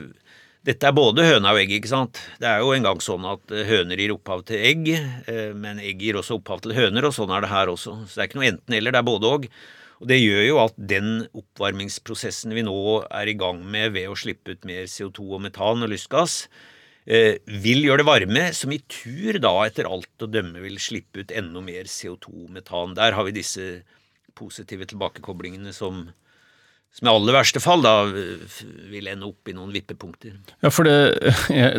[0.66, 2.20] dette er både høna og egg, ikke sant.
[2.42, 6.02] Det er jo engang sånn at eh, høner gir opphav til egg, eh, men egg
[6.04, 8.00] gir også opphav til høner, og sånn er det her også.
[8.06, 9.48] Så det er ikke noe enten-eller, det er både og.
[10.00, 14.18] Og det gjør jo at den oppvarmingsprosessen vi nå er i gang med ved å
[14.18, 16.46] slippe ut mer CO2 og metan og lystgass,
[17.10, 21.34] vil gjøre det varme, som i tur da etter alt å dømme vil slippe ut
[21.36, 22.94] enda mer CO2 og metan.
[22.96, 23.66] Der har vi disse
[24.38, 26.06] positive tilbakekoblingene som,
[26.96, 30.38] som i aller verste fall da vil ende opp i noen vippepunkter.
[30.64, 30.96] Ja, for det,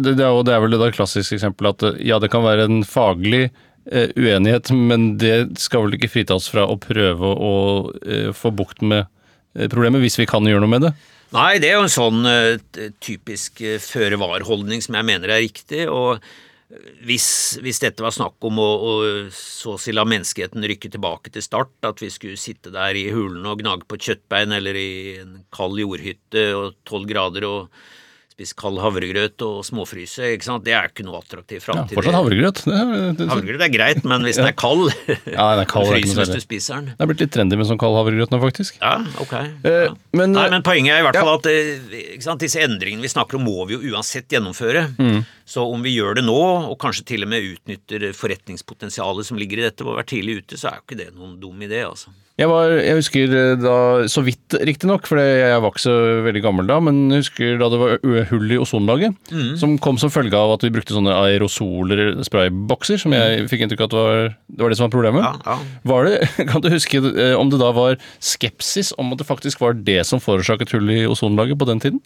[0.05, 4.11] det, det, er, vel det klassiske eksempelet at ja, det kan være en faglig eh,
[4.17, 7.55] uenighet, men det skal vel ikke frita oss fra å prøve å
[8.03, 9.07] eh, få bukt med
[9.55, 10.95] eh, problemet, hvis vi kan gjøre noe med det?
[11.31, 15.85] Nei, det er jo en sånn uh, typisk uh, føre-var-holdning som jeg mener er riktig.
[15.87, 16.19] og
[17.03, 17.27] hvis,
[17.65, 18.91] hvis, dette var snakk om å, å,
[19.35, 23.09] så å si la menneskeheten rykke tilbake til start, at vi skulle sitte der i
[23.11, 27.81] hulene og gnage på kjøttbein eller i en kald jordhytte og tolv grader og
[28.31, 30.31] spise kald havregrøt og småfryse.
[30.37, 30.65] ikke sant?
[30.67, 31.95] Det er ikke noe attraktivt framtid.
[31.95, 32.63] Ja, fortsatt havregrøt.
[32.65, 35.91] Det er, det, havregrøt er greit, men hvis den er kald, ja, den er kald
[35.93, 36.93] fryser hvis du spiser den.
[36.95, 38.79] Det er blitt litt trendy med sånn kald havregrøt nå, faktisk.
[38.81, 39.35] Ja, ok.
[39.37, 39.93] Eh, ja.
[40.17, 43.41] Men, Nei, men poenget er i hvert fall at eh, sant, disse endringene vi snakker
[43.41, 44.87] om, må vi jo uansett gjennomføre.
[45.01, 45.21] Mm.
[45.51, 49.61] Så om vi gjør det nå, og kanskje til og med utnytter forretningspotensialet som ligger
[49.61, 52.15] i dette, å være tidlig ute, så er jo ikke det noen dum idé, altså.
[52.39, 53.75] Jeg, var, jeg husker eh, da,
[54.09, 57.69] så vidt riktignok, for jeg var ikke så veldig gammel da, men jeg husker da
[57.73, 57.99] det var
[58.31, 59.51] hull i ozonlaget, mm.
[59.61, 63.85] som kom som følge av at vi brukte sånne aerosoler, spraybokser, som jeg fikk inntrykk
[63.85, 65.27] av at var, det var det som var problemet.
[65.27, 65.83] Ja, ja.
[65.93, 66.17] Var det,
[66.53, 70.01] Kan du huske eh, om det da var skepsis om at det faktisk var det
[70.09, 72.01] som forårsaket hull i ozonlaget på den tiden?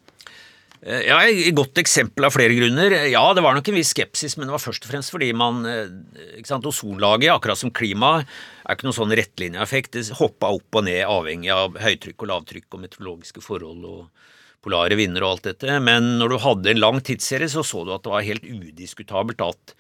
[0.85, 2.93] Eh, ja, Et godt eksempel av flere grunner.
[3.09, 5.65] Ja, det var nok en viss skepsis, men det var først og fremst fordi man
[5.65, 5.89] eh,
[6.37, 8.29] ikke sant, Ozonlaget, akkurat som klimaet,
[8.65, 9.97] er ikke noen sånn rettlinjeeffekt.
[9.97, 14.31] Det hoppa opp og ned avhengig av høytrykk og lavtrykk og meteorologiske forhold og
[14.65, 15.79] polare vinder og alt dette.
[15.85, 19.45] Men når du hadde en lang tidsserie, så så du at det var helt udiskutabelt
[19.45, 19.75] at,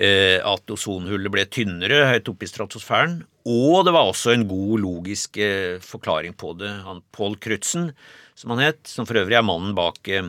[0.00, 3.20] eh, at ozonhullet ble tynnere høyt oppe i stratosfæren.
[3.48, 6.72] Og det var også en god logisk eh, forklaring på det.
[6.88, 7.92] Han, Paul Crutzen
[8.38, 10.26] som han het, som for øvrig er mannen bak eh,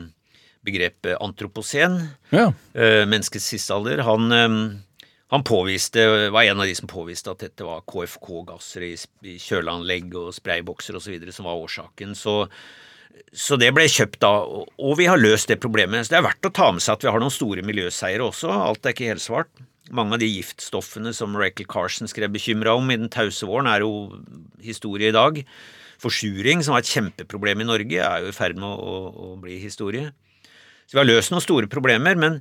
[0.66, 2.01] begrepet antropocen,
[2.34, 2.49] ja.
[2.74, 4.01] Eh, menneskets siste alder.
[4.07, 8.93] Han, eh, han påviste, var en av de som påviste at dette var KFK-gasser i,
[9.30, 11.22] i kjøleanlegg og spraybokser osv.
[11.36, 12.18] som var årsaken.
[12.18, 12.36] Så,
[13.30, 16.07] så, det ble kjøpt da, og vi har løst det problemet.
[16.07, 18.49] Så det er verdt å ta med seg at vi har noen store miljøseiere også.
[18.49, 19.68] Alt er ikke helsvart.
[19.93, 23.86] Mange av de giftstoffene som Rachel Carson skrev bekymra om i Den tause våren, er
[23.86, 24.18] jo
[24.66, 25.43] historie i dag.
[25.99, 29.59] Forsuring, som var et kjempeproblem i Norge, er jo i ferd med å, å, bli
[29.61, 30.13] historie.
[30.87, 32.39] Så vi har løst noen store problemer, men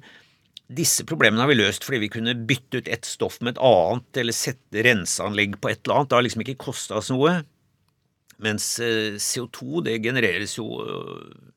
[0.69, 4.09] disse problemene har vi løst fordi vi kunne bytte ut et stoff med et annet,
[4.23, 6.11] eller sette renseanlegg på et eller annet.
[6.11, 7.39] Det har liksom ikke kosta oss noe.
[8.45, 11.49] Mens eh, CO2 det genereres jo øh,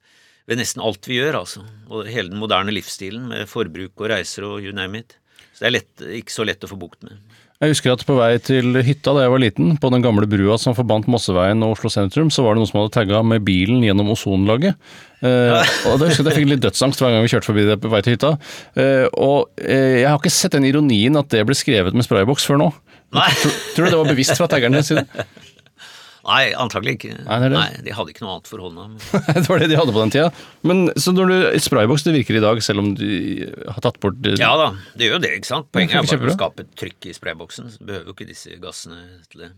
[0.49, 1.65] ved nesten alt vi gjør, altså.
[1.91, 5.19] Og hele den moderne livsstilen med forbruk og reiser og you name it.
[5.51, 7.19] Så det er lett, ikke så lett å få bukt med.
[7.61, 10.55] Jeg husker at på vei til hytta da jeg var liten, på den gamle brua
[10.57, 13.83] som forbandt Mosseveien og Oslo sentrum, så var det noen som hadde tagga med bilen
[13.85, 14.79] gjennom ozonlaget.
[15.21, 17.67] Uh, og da husker jeg at jeg fikk litt dødsangst hver gang vi kjørte forbi
[17.67, 18.31] det på vei til hytta.
[18.73, 22.49] Uh, og uh, jeg har ikke sett den ironien at det ble skrevet med sprayboks
[22.49, 22.71] før nå.
[23.13, 25.05] Tror, tror du det var bevisst fra taggernes side?
[26.21, 27.15] Nei, antagelig ikke.
[27.25, 27.57] Nei, det det.
[27.57, 28.87] Nei, De hadde ikke noe annet for hånda.
[29.41, 30.29] det var det de hadde på den tida.
[30.67, 33.07] Men så når du, Sprayboks det virker i dag, selv om du
[33.65, 34.37] har tatt bort det.
[34.41, 35.33] Ja da, det gjør jo det.
[35.39, 35.71] ikke sant?
[35.73, 37.73] Poenget er bare å skape trykk i sprayboksen.
[37.73, 39.01] Så behøver jo ikke disse gassene
[39.31, 39.51] til det.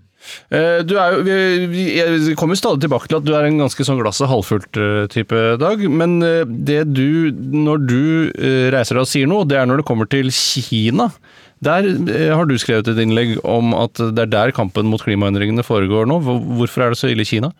[0.55, 1.84] Eh, du er jo, vi,
[2.30, 5.84] vi kommer stadig tilbake til at du er en ganske sånn glasset halvfullt-type eh, dag.
[5.91, 8.01] Men eh, det du, når du
[8.74, 11.09] reiser deg og sier noe, det er når det kommer til Kina.
[11.64, 15.66] Der eh, har du skrevet et innlegg om at det er der kampen mot klimaendringene
[15.66, 16.20] foregår nå.
[16.24, 17.51] Hvorfor er det så ille i Kina?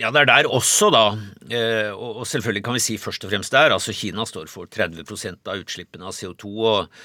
[0.00, 1.04] Ja, det er der også, da.
[1.50, 3.74] Eh, og selvfølgelig kan vi si først og fremst der.
[3.74, 7.02] Altså Kina står for 30% av utslippene av CO2 og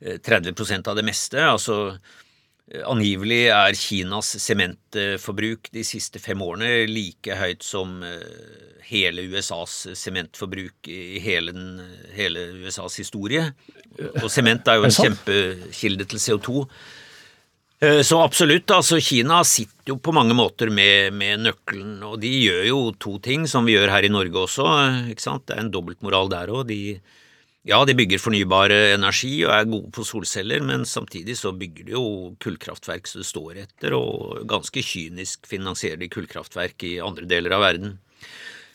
[0.00, 1.40] eh, 30% av det meste.
[1.40, 2.23] Altså eh,
[2.88, 10.88] angivelig er Kinas sementforbruk de siste fem årene like høyt som eh, hele USAs sementforbruk
[10.88, 11.80] i hele, den,
[12.16, 13.50] hele USAs historie.
[14.22, 16.64] Og sement er jo en kjempekilde til CO2.
[17.84, 22.32] Eh, Så absolutt, altså Kina sitter jo på mange måter med, med nøkkelen, og de
[22.46, 24.70] gjør jo to ting som vi gjør her i Norge også,
[25.12, 25.46] ikke sant.
[25.48, 26.64] Det er en dobbeltmoral der òg.
[26.72, 26.96] De,
[27.64, 31.94] ja, de bygger fornybar energi og er gode på solceller, men samtidig så bygger de
[31.96, 32.06] jo
[32.44, 37.64] kullkraftverk så det står etter, og ganske kynisk finansierer de kullkraftverk i andre deler av
[37.64, 37.96] verden.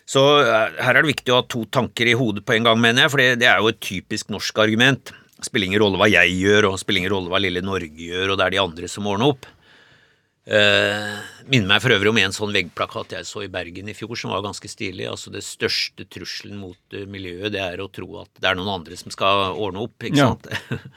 [0.09, 2.81] Så eh, her er det viktig å ha to tanker i hodet på en gang,
[2.81, 5.13] mener jeg, for det er jo et typisk norsk argument.
[5.45, 8.39] Spiller ingen rolle hva jeg gjør, og spiller ingen rolle hva lille Norge gjør, og
[8.39, 9.45] det er de andre som ordner opp.
[10.49, 14.15] Eh, minner meg for øvrig om en sånn veggplakat jeg så i Bergen i fjor,
[14.17, 15.05] som var ganske stilig.
[15.09, 18.79] Altså det største trusselen mot eh, miljøet, det er å tro at det er noen
[18.79, 20.31] andre som skal ordne opp, ikke Ja.
[20.33, 20.49] sant.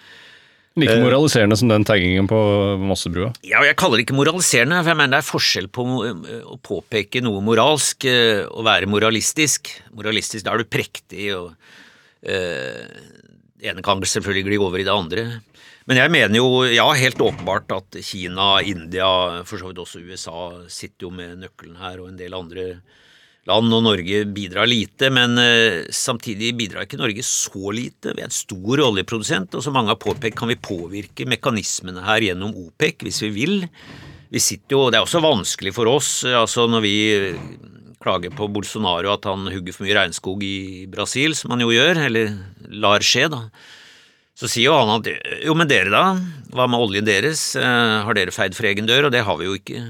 [0.81, 2.37] Like moraliserende som den taggingen på
[2.81, 3.27] Mossebrua.
[3.45, 6.57] Ja, jeg kaller det ikke moraliserende, for jeg mener det er forskjell på eh, å
[6.65, 9.69] påpeke noe moralsk eh, og være moralistisk.
[9.93, 11.53] Moralistisk, da er du prektig, og
[12.25, 12.89] eh,
[13.61, 15.27] det ene kan selvfølgelig gli over i det andre.
[15.93, 19.05] Men jeg mener jo, ja, helt åpenbart at Kina, India,
[19.45, 20.37] for så vidt også USA,
[20.73, 22.65] sitter jo med nøkkelen her, og en del andre
[23.45, 28.15] land, og Norge bidrar lite, men eh, samtidig bidrar ikke Norge så lite.
[28.17, 32.25] Vi er en stor oljeprodusent, og som mange har påpekt, kan vi påvirke mekanismene her
[32.31, 33.55] gjennom OPEC hvis vi vil.
[34.33, 36.97] Vi sitter jo, Det er også vanskelig for oss, eh, altså når vi
[38.01, 42.01] klager på Bolsonaro at han hugger for mye regnskog i Brasil, som han jo gjør,
[42.09, 42.33] eller
[42.81, 43.45] lar skje, da.
[44.43, 45.07] Så sier jo han at
[45.47, 46.07] jo, men dere da,
[46.51, 49.07] hva med oljen deres, Eh, har dere feid for egen dør?
[49.07, 49.83] Og det har vi jo ikke.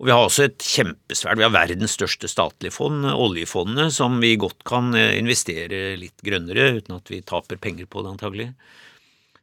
[0.00, 4.32] Og vi har også et kjempesvært, vi har verdens største statlige fond, oljefondet, som vi
[4.40, 8.48] godt kan eh, investere litt grønnere, uten at vi taper penger på det antagelig.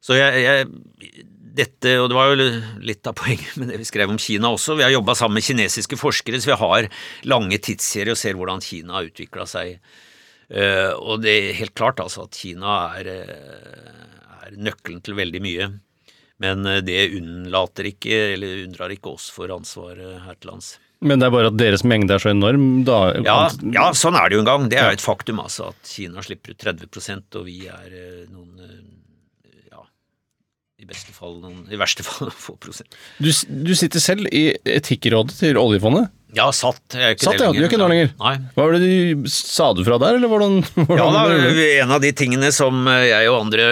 [0.02, 2.50] Så jeg, jeg dette, og det var jo
[2.86, 5.46] litt av poenget med det vi skrev om Kina også, vi har jobba sammen med
[5.46, 6.90] kinesiske forskere, så vi har
[7.30, 9.78] lange tidsserier og ser hvordan Kina har utvikla seg.
[10.48, 13.10] Eh, og det er helt klart altså at Kina er,
[14.48, 15.70] er nøkkelen til veldig mye.
[16.44, 20.76] Men eh, det unnlater ikke, eller unndrar ikke oss for ansvaret her til lands.
[21.06, 23.38] Men det er bare at deres mengde er så enorm, da Ja,
[23.74, 24.70] ja, sånn er det jo en gang.
[24.72, 28.24] Det er jo et faktum, altså, at Kina slipper ut 30% og vi er eh,
[28.34, 29.84] noen eh, ja,
[30.82, 32.98] i beste fall noen, i verste fall få prosent.
[33.22, 36.10] Du, du sitter selv i Etikkrådet til oljefondet.
[36.38, 36.84] Ja, satt.
[36.94, 37.52] Jeg er ikke Satt, det ja.
[37.56, 38.14] Du er ikke nå lenger.
[38.22, 38.36] Nei.
[38.56, 40.60] Hva var det de sa du fra der, eller hvordan?
[40.88, 41.62] hvordan Ja, da.
[41.84, 43.70] En av de tingene som jeg og andre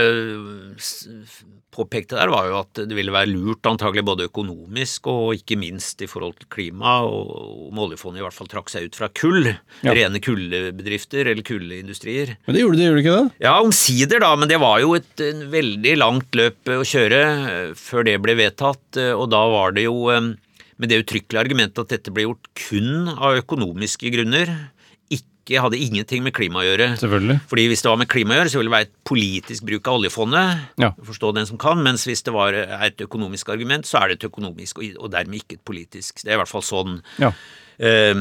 [1.75, 5.99] påpekte der, var jo at det ville være lurt antagelig både økonomisk og ikke minst
[6.05, 9.49] i forhold til klima, og om oljefondet i hvert fall trakk seg ut fra kull,
[9.83, 9.91] Ja.
[9.97, 12.37] rene kullbedrifter eller kullindustrier.
[12.47, 13.43] Men det gjorde de, gjorde de ikke det?
[13.43, 18.07] Ja, omsider da, men det var jo et veldig langt løp å kjøre eh, før
[18.07, 20.31] det ble vedtatt, eh, og da var det jo eh,
[20.77, 24.51] med det uttrykkelige argumentet at dette ble gjort kun av økonomiske grunner,
[25.13, 26.87] ikke hadde ingenting med klima å gjøre.
[26.97, 27.37] Selvfølgelig.
[27.51, 29.87] Fordi hvis det var med klima å gjøre, så ville det være et politisk bruk
[29.87, 30.89] av oljefondet, Ja.
[31.05, 34.23] forstå den som kan, mens hvis det var er et økonomisk argument, så er det
[34.23, 36.23] et økonomisk, og dermed ikke et politisk.
[36.23, 37.01] Det er i hvert fall sånn.
[37.19, 37.31] Ja.
[37.79, 38.13] Eh,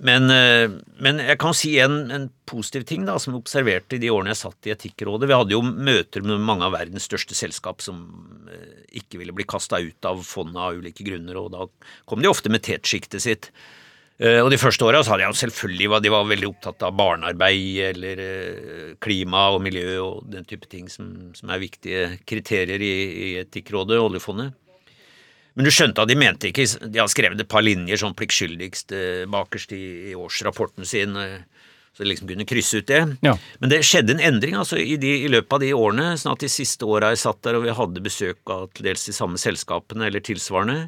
[0.00, 4.00] Men, eh, men jeg kan si en, en positiv ting da, som jeg observerte i
[4.00, 5.28] de årene jeg satt i Etikkrådet.
[5.28, 7.98] Vi hadde jo møter med mange av verdens største selskap som
[8.48, 11.66] eh, ikke ville bli kasta ut av fondet av ulike grunner, og da
[12.08, 13.50] kom de ofte med tetsjiktet sitt.
[14.16, 18.24] Eh, Og de første åra hadde jeg selvfølgelig de var veldig opptatt av barnearbeid eller
[19.04, 24.00] klima og miljø og den type ting som, som er viktige kriterier i, i Etikkrådet
[24.00, 24.56] og oljefondet.
[25.54, 28.94] Men du skjønte at de mente ikke De har skrevet et par linjer sånn pliktskyldigst
[28.96, 31.40] eh, bakerst i, årsrapporten sin, eh,
[31.90, 33.00] så de liksom kunne krysse ut det.
[33.26, 33.34] Ja.
[33.62, 36.12] Men det skjedde en endring altså i, de, i løpet av de årene.
[36.20, 39.08] sånn at de siste åra jeg satt der og vi hadde besøk av til dels
[39.08, 40.86] de samme selskapene eller tilsvarende,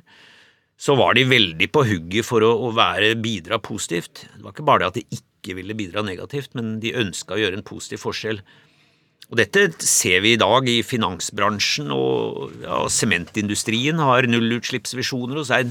[0.82, 4.26] så var de veldig på hugget for å, å være, bidra positivt.
[4.30, 7.42] Det var ikke bare det at de ikke ville bidra negativt, men de ønska å
[7.42, 8.40] gjøre en positiv forskjell.
[9.32, 15.40] Og dette ser vi i dag i finansbransjen, og ja, sementindustrien har nullutslippsvisjoner.
[15.40, 15.62] og så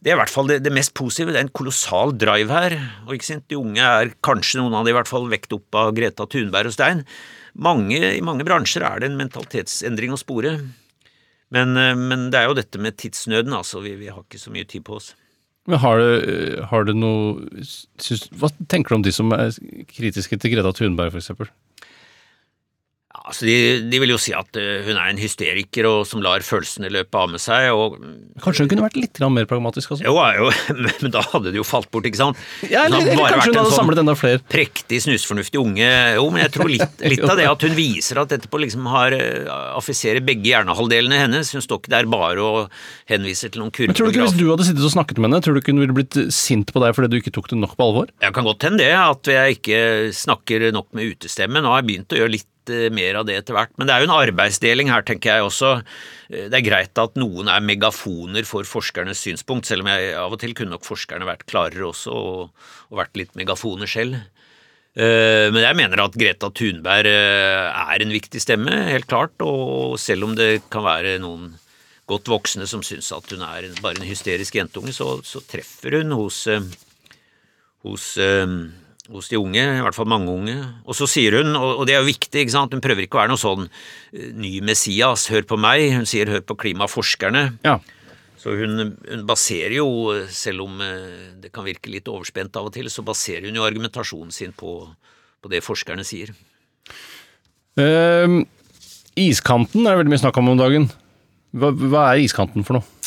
[0.00, 1.30] det er i hvert fall det, det mest positive.
[1.30, 2.74] Det er en kolossal drive her.
[3.06, 5.76] og ikke sant, De unge er kanskje noen av de i hvert fall vekt opp
[5.76, 7.04] av Greta Thunberg og Stein.
[7.54, 10.56] Mange, I mange bransjer er det en mentalitetsendring å spore.
[11.52, 13.84] Men, eh, men det er jo dette med tidsnøden, altså.
[13.84, 15.12] Vi, vi har ikke så mye tid på oss.
[15.68, 17.50] Men har du, har du noe
[18.00, 19.52] synes, Hva tenker du om de som er
[19.92, 21.52] kritiske til Greta Thunberg, f.eks.?
[23.10, 23.54] Ja, altså de,
[23.90, 27.18] de vil jo si at uh, hun er en hysteriker og som lar følelsene løpe
[27.18, 27.72] av med seg.
[27.74, 27.96] og...
[28.38, 29.96] Kanskje hun kunne vært litt mer pragmatisk?
[29.96, 30.04] Altså.
[30.06, 30.52] Jo, jo,
[31.02, 32.38] men da hadde det jo falt bort, ikke sant?
[32.70, 34.42] Ja, eller, eller kanskje hun hadde sånn samlet enda flere?
[34.54, 35.88] Prektig, snusfornuftig unge.
[36.20, 38.86] Jo, men jeg tror litt, litt av det at hun viser at dette på liksom
[38.92, 39.50] har uh,
[39.80, 41.50] affiserer begge hjernehalvdelene hennes.
[41.50, 42.78] Hun står ikke der bare og
[43.10, 43.90] henviser til noen kurver.
[43.90, 45.74] Men tror du ikke Hvis du hadde sittet og snakket med henne, tror du ikke
[45.74, 48.14] hun ville blitt sint på deg fordi du ikke tok det nok på alvor?
[48.22, 49.82] Jeg kan godt hende det, at jeg ikke
[50.14, 51.58] snakker nok med utestemme.
[51.58, 53.72] Nå har jeg begynt å gjøre litt Eh, mer av det etter hvert.
[53.78, 55.70] Men det er jo en arbeidsdeling her, tenker jeg også.
[56.30, 60.34] Eh, det er greit at noen er megafoner for forskernes synspunkt, selv om jeg av
[60.34, 64.20] og til kunne nok forskerne vært klarere også, og, og vært litt megafoner selv.
[64.98, 69.34] Eh, men jeg mener at Greta Thunberg er en viktig stemme, helt klart.
[69.40, 71.54] Og selv om det kan være noen
[72.10, 76.12] godt voksne som syns at hun er bare en hysterisk jentunge, så, så treffer hun
[76.18, 76.42] hos,
[77.86, 78.06] hos
[79.10, 80.56] hos de unge, i hvert fall mange unge.
[80.86, 83.22] Og så sier hun, og det er jo viktig, ikke sant, hun prøver ikke å
[83.22, 87.46] være noe sånn eh, ny Messias, hør på meg, hun sier hør på klimaforskerne.
[87.66, 87.78] Ja.
[88.40, 89.88] Så hun, hun, baserer jo,
[90.32, 93.66] selv om eh, det kan virke litt overspent av og til, så baserer hun jo
[93.66, 94.78] argumentasjonen sin på,
[95.42, 96.32] på det forskerne sier.
[97.78, 98.42] Uh,
[99.18, 100.88] iskanten er det veldig mye snakk om om dagen.
[101.56, 102.99] Hva, hva er iskanten for noe?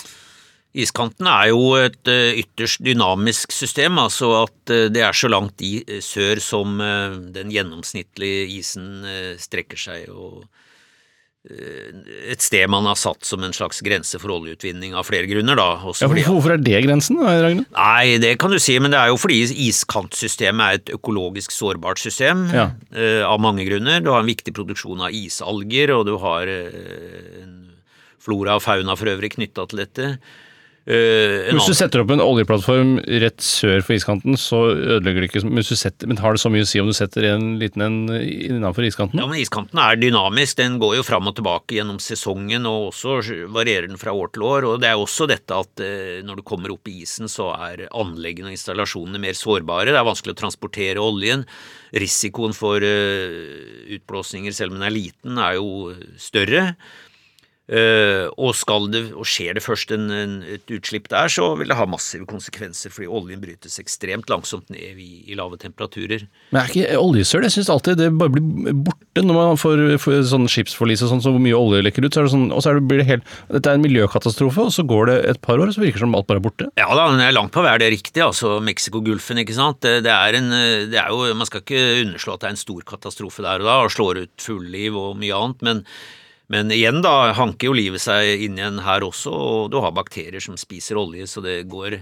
[0.74, 5.62] Iskanten er jo et eh, ytterst dynamisk system, altså at eh, det er så langt
[5.62, 6.82] i eh, sør som
[7.34, 9.06] den gjennomsnittlige isen
[9.42, 10.10] strekker seg.
[10.10, 10.44] og
[11.44, 15.60] et sted man har satt som en slags grense for oljeutvinning av flere grunner.
[15.60, 15.66] da.
[16.00, 17.20] Ja, hvorfor er det grensen?
[17.20, 17.66] Ragnar?
[17.68, 22.00] Nei, Det kan du si, men det er jo fordi iskantsystemet er et økologisk sårbart
[22.00, 22.70] system ja.
[23.28, 24.00] av mange grunner.
[24.00, 27.60] Du har en viktig produksjon av isalger, og du har en
[28.24, 30.10] flora og fauna for øvrig knytta til dette.
[30.84, 35.44] Uh, Hvis du setter opp en oljeplattform rett sør for iskanten, så ødelegger det ikke
[35.48, 38.00] men, setter, men har det så mye å si om du setter en liten en
[38.12, 39.22] innenfor iskanten?
[39.22, 40.58] Ja, men Iskanten er dynamisk.
[40.60, 44.44] Den går jo fram og tilbake gjennom sesongen, og også varierer den fra år til
[44.50, 44.68] år.
[44.68, 47.86] og Det er også dette at uh, når du kommer opp i isen, så er
[47.88, 49.94] anleggene og installasjonene mer sårbare.
[49.94, 51.48] Det er vanskelig å transportere oljen.
[51.96, 53.40] Risikoen for uh,
[53.96, 56.74] utblåsninger, selv om den er liten, er jo større.
[57.64, 58.58] Uh, og,
[58.92, 62.26] det, og, skjer det først en, en, et utslipp der, så vil det ha massive
[62.28, 66.26] konsekvenser, fordi oljen brytes ekstremt langsomt ned i, i lave temperaturer.
[66.52, 67.46] Men er ikke oljesøl?
[67.48, 71.22] Jeg syns alltid det bare blir borte når man får, får sånn skipsforlis og sånn,
[71.24, 72.12] så hvor mye olje lekker ut.
[72.12, 74.76] Så er det sånn, og så det, blir det helt Dette er en miljøkatastrofe, og
[74.76, 76.68] så går det et par år, og så virker det som alt bare er borte.
[76.82, 78.26] Ja da, den er langt på vei, det er riktig.
[78.26, 79.80] Altså Mexicogolfen, ikke sant.
[79.86, 80.52] Det, det, er en,
[80.92, 83.72] det er jo Man skal ikke underslå at det er en stor katastrofe der og
[83.72, 85.64] da, og slår ut fugleliv og mye annet.
[85.64, 85.82] men
[86.52, 90.44] men igjen, da, hanker jo livet seg inn igjen her også, og du har bakterier
[90.44, 91.98] som spiser olje, så det går,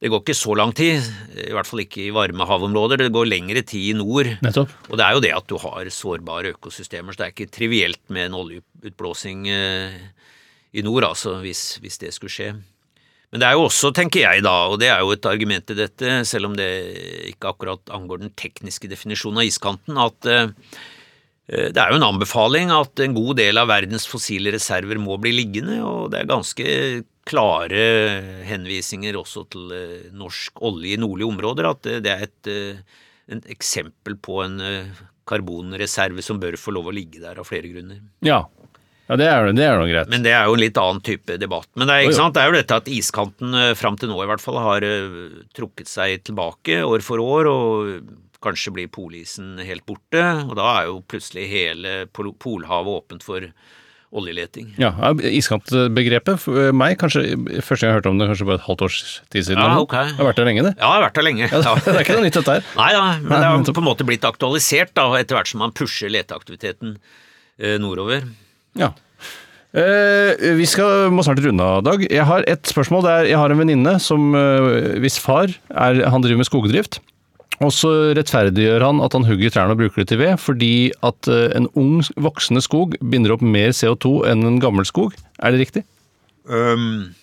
[0.00, 1.04] det går ikke så lang tid.
[1.36, 3.04] I hvert fall ikke i varme havområder.
[3.04, 4.32] Det går lengre tid i nord.
[4.44, 4.72] Nettopp.
[4.88, 8.02] Og det er jo det at du har sårbare økosystemer, så det er ikke trivielt
[8.08, 9.98] med en oljeutblåsing eh,
[10.74, 12.54] i nord, altså, hvis, hvis det skulle skje.
[13.34, 15.74] Men det er jo også, tenker jeg da, og det er jo et argument i
[15.74, 16.68] dette, selv om det
[17.32, 20.52] ikke akkurat angår den tekniske definisjonen av iskanten, at eh,
[21.44, 25.34] det er jo en anbefaling at en god del av verdens fossile reserver må bli
[25.34, 26.68] liggende, og det er ganske
[27.28, 27.84] klare
[28.48, 33.00] henvisninger også til eh, norsk olje i nordlige områder, at det er et, eh,
[33.32, 34.60] et eksempel på en
[35.28, 38.02] karbonreserve som bør få lov å ligge der av flere grunner.
[38.24, 38.44] Ja,
[39.04, 40.08] ja, det er, det er noe greit.
[40.08, 41.68] Men det er jo en litt annen type debatt.
[41.76, 42.36] Men det er, ikke sant?
[42.36, 44.86] det er jo dette at iskanten fram til nå i hvert fall har
[45.56, 47.98] trukket seg tilbake år for år, og
[48.44, 53.48] Kanskje blir polisen helt borte, og da er jo plutselig hele Polhavet åpent for
[54.14, 54.68] oljeleting.
[54.78, 54.92] Ja,
[55.26, 57.24] Iskantbegrepet for meg, kanskje
[57.64, 58.98] første gang jeg hørte om det, kanskje bare et halvt års
[59.32, 59.62] tid siden.
[59.62, 59.96] Ja, ok.
[59.98, 60.74] Jeg har vært der lenge, det?
[60.76, 61.48] Ja, jeg har vært der lenge.
[61.48, 62.68] Ja, det er ikke noe nytt dette her.
[62.82, 65.74] Nei da, men det har på en måte blitt aktualisert da, etter hvert som man
[65.74, 68.28] pusher leteaktiviteten eh, nordover.
[68.78, 68.92] Ja.
[69.74, 72.06] Eh, vi skal, må snart runde av, Dag.
[72.06, 73.02] Jeg har et spørsmål.
[73.08, 77.00] Der jeg har en venninne som eh, hvis far er, han driver med skogdrift.
[77.62, 80.74] Og så rettferdiggjør han at han hugger trærne og bruker det til ved, fordi
[81.06, 85.14] at eh, en ung, voksende skog binder opp mer CO2 enn en gammel skog.
[85.38, 85.84] Er det riktig?
[86.50, 87.14] Um,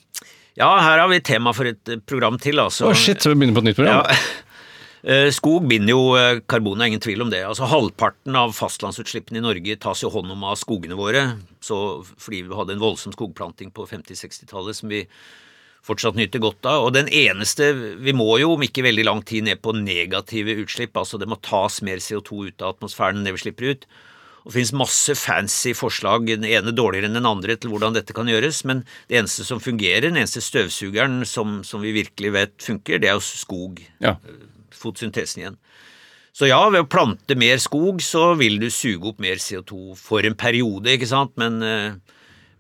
[0.55, 2.63] ja, her har vi tema for et eh, program til.
[2.63, 2.87] Altså.
[2.87, 4.07] Oh, shit, så vi begynner på et nytt program?
[4.07, 4.21] Ja.
[5.01, 7.39] Eh, skog binder jo karbon, ingen tvil om det.
[7.41, 11.23] Altså Halvparten av fastlandsutslippene i Norge tas jo hånd om av skogene våre.
[11.57, 14.99] Så fordi vi hadde en voldsom skogplanting på 50-60-tallet som vi
[15.85, 16.87] fortsatt nyte godt av.
[16.87, 17.71] Og den eneste
[18.01, 20.97] Vi må jo om ikke veldig lang tid ned på negative utslipp.
[20.97, 23.85] Altså det må tas mer CO2 ut av atmosfæren enn det vi slipper ut.
[24.41, 28.13] Og Det finnes masse fancy forslag, den ene dårligere enn den andre, til hvordan dette
[28.17, 32.55] kan gjøres, men det eneste som fungerer, den eneste støvsugeren som, som vi virkelig vet
[32.57, 33.83] funker, det er jo skog.
[34.01, 34.15] Ja.
[34.73, 35.59] Fotosyntesen igjen.
[36.33, 40.25] Så ja, ved å plante mer skog, så vil du suge opp mer CO2 for
[40.25, 42.17] en periode, ikke sant, men eh,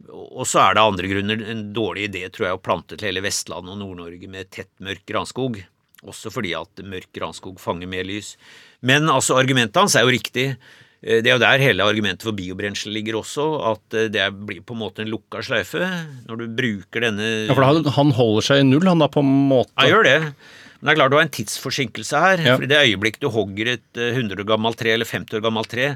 [0.09, 1.43] og så er det andre grunner.
[1.51, 5.03] En dårlig idé tror jeg å plante til hele Vestlandet og Nord-Norge med tett, mørk
[5.09, 5.61] granskog.
[6.07, 8.35] Også fordi at mørk granskog fanger mer lys.
[8.81, 10.47] Men altså, argumentet hans er jo riktig.
[11.03, 14.61] Eh, Det er jo der hele argumentet for biobrensel ligger også, at eh, det blir
[14.65, 15.81] på en måte en lukka sløyfe.
[16.27, 19.19] Når du bruker denne Ja, for han- han holder seg i null, han da, på
[19.21, 19.69] en måte.
[19.77, 20.19] Ja, gjør det.
[20.81, 22.37] Men det er klart du har en tidsforsinkelse her.
[22.41, 22.55] Ja.
[22.57, 25.41] For i det øyeblikk du hogger et eh, 100 år gammelt tre eller 50 år
[25.45, 25.95] gammelt tre,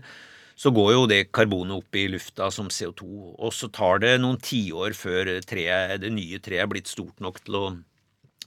[0.56, 3.08] så går jo det karbonet opp i lufta som CO2.
[3.36, 7.42] Og så tar det noen tiår før treet, det nye treet er blitt stort nok
[7.44, 7.66] til å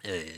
[0.09, 0.31] eh,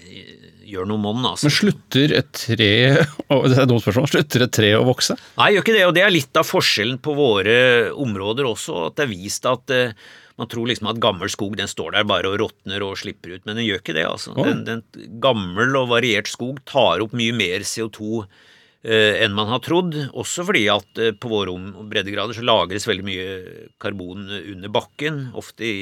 [0.66, 1.22] gjøre noe monn.
[1.30, 1.46] Altså.
[1.46, 4.10] Men slutter et tre Det er et dumt spørsmål.
[4.10, 5.14] Slutter et tre å vokse?
[5.38, 7.60] Nei, gjør ikke det, og det er litt av forskjellen på våre
[7.94, 8.88] områder også.
[8.90, 9.94] At det er vist at eh,
[10.40, 13.46] man tror liksom at gammel skog den står der bare og råtner og slipper ut,
[13.46, 14.08] men den gjør ikke det.
[14.10, 14.34] altså.
[14.34, 14.42] Oh.
[14.42, 18.46] Den, den gammel og variert skog tar opp mye mer CO2 eh,
[18.84, 19.92] enn man har trodd.
[20.16, 21.52] Også fordi at eh, på våre
[21.90, 23.28] breddegrader så lagres veldig mye
[23.82, 25.80] karbon under bakken, ofte i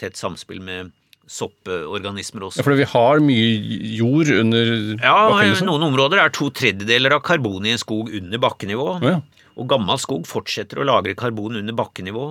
[0.00, 0.92] tett samspill med
[1.32, 2.60] sopporganismer også.
[2.60, 3.50] Ja, fordi vi har mye
[3.96, 5.68] jord under Ja, bakken, liksom.
[5.70, 8.88] noen områder er to tredjedeler av karbonet i en skog under bakkenivå.
[9.06, 9.20] Ja.
[9.56, 12.26] Og gammel skog fortsetter å lagre karbon under bakkenivå.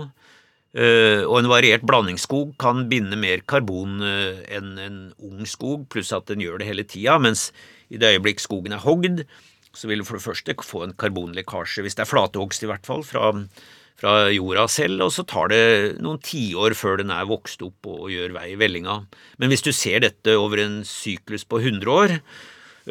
[0.71, 6.13] Eh, og en variert blandingsskog kan binde mer karbon eh, enn en ung skog, pluss
[6.15, 7.17] at den gjør det hele tida.
[7.21, 7.49] Mens
[7.91, 9.25] i det øyeblikk skogen er hogd,
[9.77, 12.87] så vil du for det første få en karbonlekkasje, hvis det er flatehogst i hvert
[12.87, 13.31] fall, fra,
[14.01, 15.63] fra jorda selv, og så tar det
[16.03, 19.01] noen tiår før den er vokst opp og gjør vei i vellinga.
[19.39, 22.17] Men hvis du ser dette over en syklus på 100 år,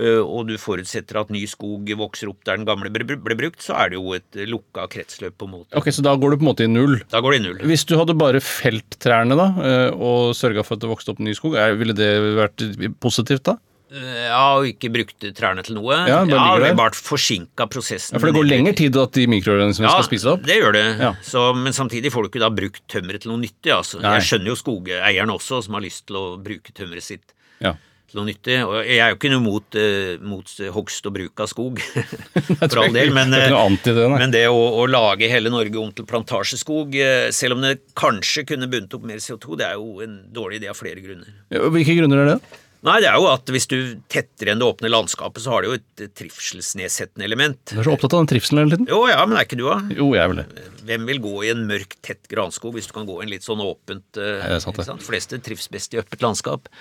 [0.01, 3.77] øh, og du forutsetter at ny skog vokser opp der den gamle ble, brukt, så
[3.77, 5.77] er det jo et lukka kretsløp på en måte.
[5.77, 7.03] Ok, Så da går det på en måte i null.
[7.13, 7.65] Da går det i null.
[7.69, 11.21] Hvis du hadde bare felt trærne da, eh, og sørga for at det vokste opp
[11.21, 12.71] ny skog, ville det vært
[13.05, 13.61] positivt da?
[13.91, 15.97] Ja, og ikke brukte trærne til noe.
[16.07, 18.15] Ja, bare ligger det bare forsinka prosessen.
[18.15, 20.45] Ja, For det går lengre tid at de mikroorganismene skal spise det opp?
[20.47, 20.87] det gjør det.
[21.03, 21.13] Ja.
[21.27, 23.73] Så, men samtidig får du ikke da brukt tømmeret til noe nyttig.
[23.75, 23.99] Altså.
[24.05, 24.15] Nei.
[24.21, 27.35] Jeg skjønner jo skogeierne også, som har lyst til å bruke tømmeret sitt
[27.67, 27.75] Ja.
[28.13, 28.61] til noe nyttig.
[28.63, 31.83] Og jeg er jo ikke noe mot, uh, mot hogst og bruk av skog,
[32.63, 33.11] for all del.
[33.19, 37.59] Men, anti det, men det å, å lage hele Norge om til plantasjeskog, uh, selv
[37.59, 40.79] om det kanskje kunne bundet opp mer CO2, det er jo en dårlig idé av
[40.79, 41.35] flere grunner.
[41.51, 42.41] Ja, Hvilke grunner er det?
[42.87, 43.77] Nei, det er jo at hvis du
[44.09, 47.59] tetter igjen det åpne landskapet, så har det jo et trivselsnedsettende element.
[47.69, 48.89] Du er så opptatt av den trivselen hele tiden.
[48.89, 49.77] Jo, ja, men er ikke du da?
[49.93, 50.67] Jo, jeg er vel det.
[50.89, 53.45] Hvem vil gå i en mørk, tett granskog hvis du kan gå i en litt
[53.45, 55.05] sånn åpent eh, Ja, sant, sant?
[55.05, 56.73] Fleste trives best i øppet landskap.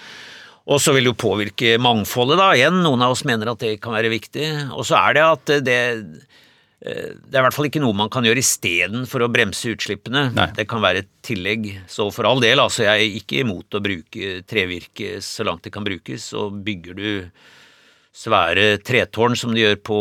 [0.70, 2.52] Og så vil det jo påvirke mangfoldet, da.
[2.56, 4.47] Igjen, noen av oss mener at det kan være viktig.
[4.72, 5.80] Og så er det at det
[6.80, 10.30] det er i hvert fall ikke noe man kan gjøre istedenfor å bremse utslippene.
[10.36, 10.48] Nei.
[10.56, 11.68] Det kan være et tillegg.
[11.92, 15.74] Så for all del, altså, jeg er ikke imot å bruke trevirke så langt det
[15.76, 16.30] kan brukes.
[16.40, 17.10] Og bygger du
[18.16, 19.97] svære tretårn som de gjør på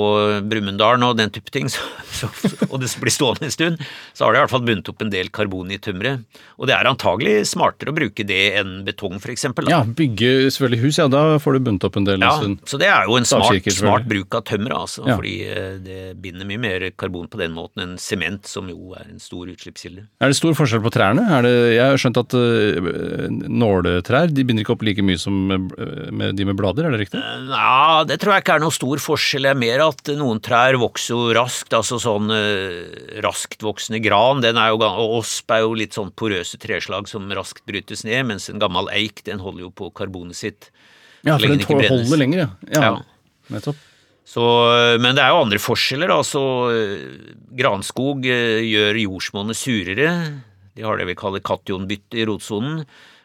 [0.49, 2.31] Brumunddal og den type ting, så, så,
[2.71, 3.83] og det blir stående en stund,
[4.17, 6.25] så har de i hvert fall bundet opp en del karbon i tømmeret.
[6.59, 9.69] Og det er antagelig smartere å bruke det enn betong, eksempel.
[9.71, 12.25] Ja, bygge selvfølgelig hus, ja, da får du bundet opp en del.
[12.25, 12.65] Ja, en stund.
[12.71, 15.19] så det er jo en smart, smart bruk av tømmeret, altså, Ja.
[15.21, 19.05] fordi eh, det binder mye mer karbon på den måten enn sement, som jo er
[19.13, 20.07] en stor utslippskilde.
[20.25, 21.23] Er det stor forskjell på trærne?
[21.39, 25.39] Er det, jeg har skjønt at øh, nåletrær de binder ikke opp like mye som
[25.53, 25.71] med,
[26.11, 27.23] med de med blader, er det riktig?
[27.23, 29.47] Ja, det tror jeg ikke er noen stor forskjell.
[29.47, 34.61] Det er mer at noen trær vokser jo raskt, altså sånn eh, rasktvoksende gran, den
[34.61, 38.49] er jo, og osp er jo litt sånn porøse treslag som raskt brytes ned, mens
[38.53, 40.71] en gammel eik, den holder jo på karbonet sitt.
[41.27, 42.51] Ja, for den den holder lenger, ja.
[42.75, 42.83] ja.
[42.85, 42.97] Ja.
[43.57, 43.85] Nettopp.
[44.29, 44.45] Så,
[44.77, 46.13] eh, men det er jo andre forskjeller.
[46.13, 46.43] Altså,
[47.57, 50.11] granskog eh, gjør jordsmonnet surere.
[50.77, 52.83] De har det vi kaller kationbytte i rotsonen.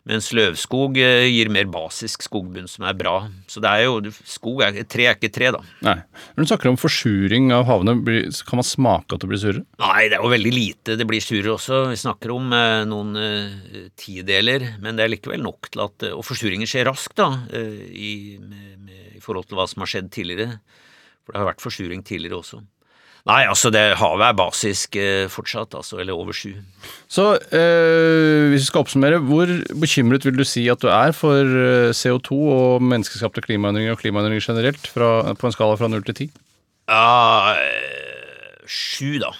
[0.09, 3.13] Mens løvskog eh, gir mer basisk skogbunn som er bra.
[3.47, 5.61] Så det er jo, skog er, tre er ikke tre, da.
[5.85, 5.95] Nei.
[6.35, 7.95] Når du snakker om forsuring av havene,
[8.43, 9.63] kan man smake at det blir surere?
[9.79, 11.85] Nei, det er jo veldig lite det blir surere også.
[11.93, 16.25] Vi snakker om eh, noen eh, tideler, men det er likevel nok til at Og
[16.27, 20.59] forsuringen skjer raskt, da, i, med, med, i forhold til hva som har skjedd tidligere.
[21.23, 22.59] For det har vært forsuring tidligere også.
[23.23, 26.57] Nei, altså, det, havet er basisk eh, fortsatt, altså, eller over sju.
[27.07, 29.47] Så eh, hvis vi skal oppsummere, hvor
[29.79, 34.43] bekymret vil du si at du er for øh, CO2 og menneskeskapte klimaendringer og klimaendringer
[34.43, 36.27] generelt, fra, på en skala fra null til ti?
[36.91, 39.31] Ja, eh, sju, da.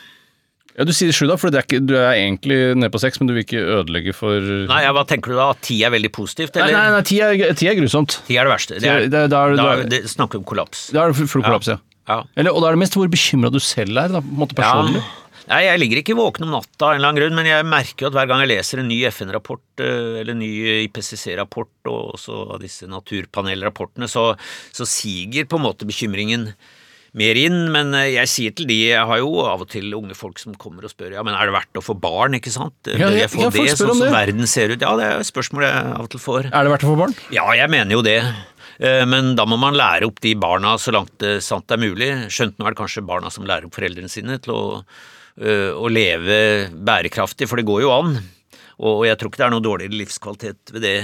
[0.80, 3.20] Ja, Du sier sju, da, for det er ikke, du er egentlig nede på seks,
[3.20, 4.40] men du vil ikke ødelegge for
[4.72, 5.52] Nei, ja, hva tenker du da?
[5.54, 6.80] At ti er veldig positivt, Nei, eller?
[6.80, 8.22] nei, nei ti, er, ti er grusomt.
[8.32, 8.80] Ti er det verste.
[8.80, 10.88] Det er, det- da da, da det snakker vi om kollaps.
[10.96, 11.78] Da er det full kollaps, ja.
[11.84, 11.90] Ja.
[12.08, 14.58] Eller, og da er det mest hvor bekymra du selv er, da, på en måte
[14.58, 15.02] personlig.
[15.04, 15.20] Ja.
[15.44, 18.06] Nei, jeg ligger ikke våken om natta av en eller annen grunn, men jeg merker
[18.06, 20.52] jo at hver gang jeg leser en ny FN-rapport eh, eller en ny
[20.86, 24.30] IPCC-rapport og også av disse naturpanelrapportene, så,
[24.72, 26.54] så siger på en måte bekymringen
[27.20, 30.16] mer inn, men eh, jeg sier til de Jeg har jo av og til unge
[30.18, 32.74] folk som kommer og spør ja, men er det verdt å få barn, ikke sant?
[32.88, 34.14] Ja, Bør ja, jeg få jeg det, sånn som det.
[34.16, 34.80] verden ser ut?
[34.82, 36.50] Ja, det er et spørsmål jeg av og til får.
[36.50, 37.14] Er det verdt å få barn?
[37.36, 38.18] Ja, jeg mener jo det.
[38.80, 42.12] Eh, Men da må man lære opp de barna så langt det sant er mulig.
[42.34, 44.64] Skjønt nå er det kanskje barna som lærer opp foreldrene sine til å,
[45.42, 48.18] eh, å leve bærekraftig, for det går jo an.
[48.84, 50.98] Og jeg tror ikke det er noe dårligere livskvalitet ved det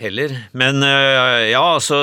[0.00, 0.34] heller.
[0.52, 2.00] Men eh, ja, altså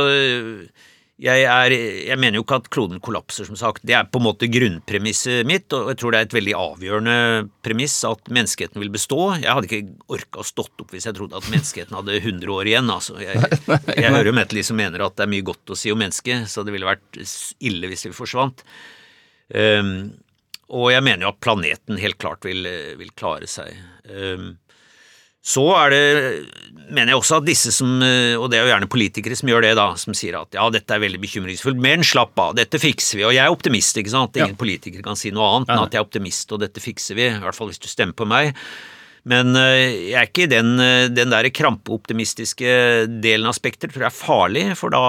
[1.21, 1.73] jeg, er,
[2.07, 3.83] jeg mener jo ikke at kloden kollapser, som sagt.
[3.85, 7.17] Det er på en måte grunnpremisset mitt, og jeg tror det er et veldig avgjørende
[7.61, 9.19] premiss at menneskeheten vil bestå.
[9.37, 12.71] Jeg hadde ikke orka å stått opp hvis jeg trodde at menneskeheten hadde 100 år
[12.71, 12.89] igjen.
[12.89, 13.19] Altså.
[13.21, 16.01] Jeg, jeg hører jo de som mener at det er mye godt å si om
[16.01, 18.65] mennesket, så det ville vært ille hvis vi forsvant.
[19.53, 19.93] Um,
[20.71, 22.65] og jeg mener jo at planeten helt klart vil,
[22.97, 23.75] vil klare seg.
[24.09, 24.55] Um,
[25.41, 26.01] så er det,
[26.93, 29.63] mener jeg også at disse som, eh, og det er jo gjerne politikere som gjør
[29.65, 33.17] det, da, som sier at ja, dette er veldig bekymringsfullt, men slapp av, dette fikser
[33.17, 33.25] vi.
[33.25, 34.37] Og jeg er optimist, ikke sant.
[34.37, 34.59] Ingen Ja.
[34.61, 37.25] politikere kan si noe annet enn at jeg er optimist, og dette fikser vi.
[37.31, 38.53] I hvert fall hvis du stemmer på meg.
[39.25, 42.71] Men eh, jeg er ikke i den, eh, den der krampeoptimistiske
[43.21, 45.03] delen av Spekter, tror jeg er farlig, for da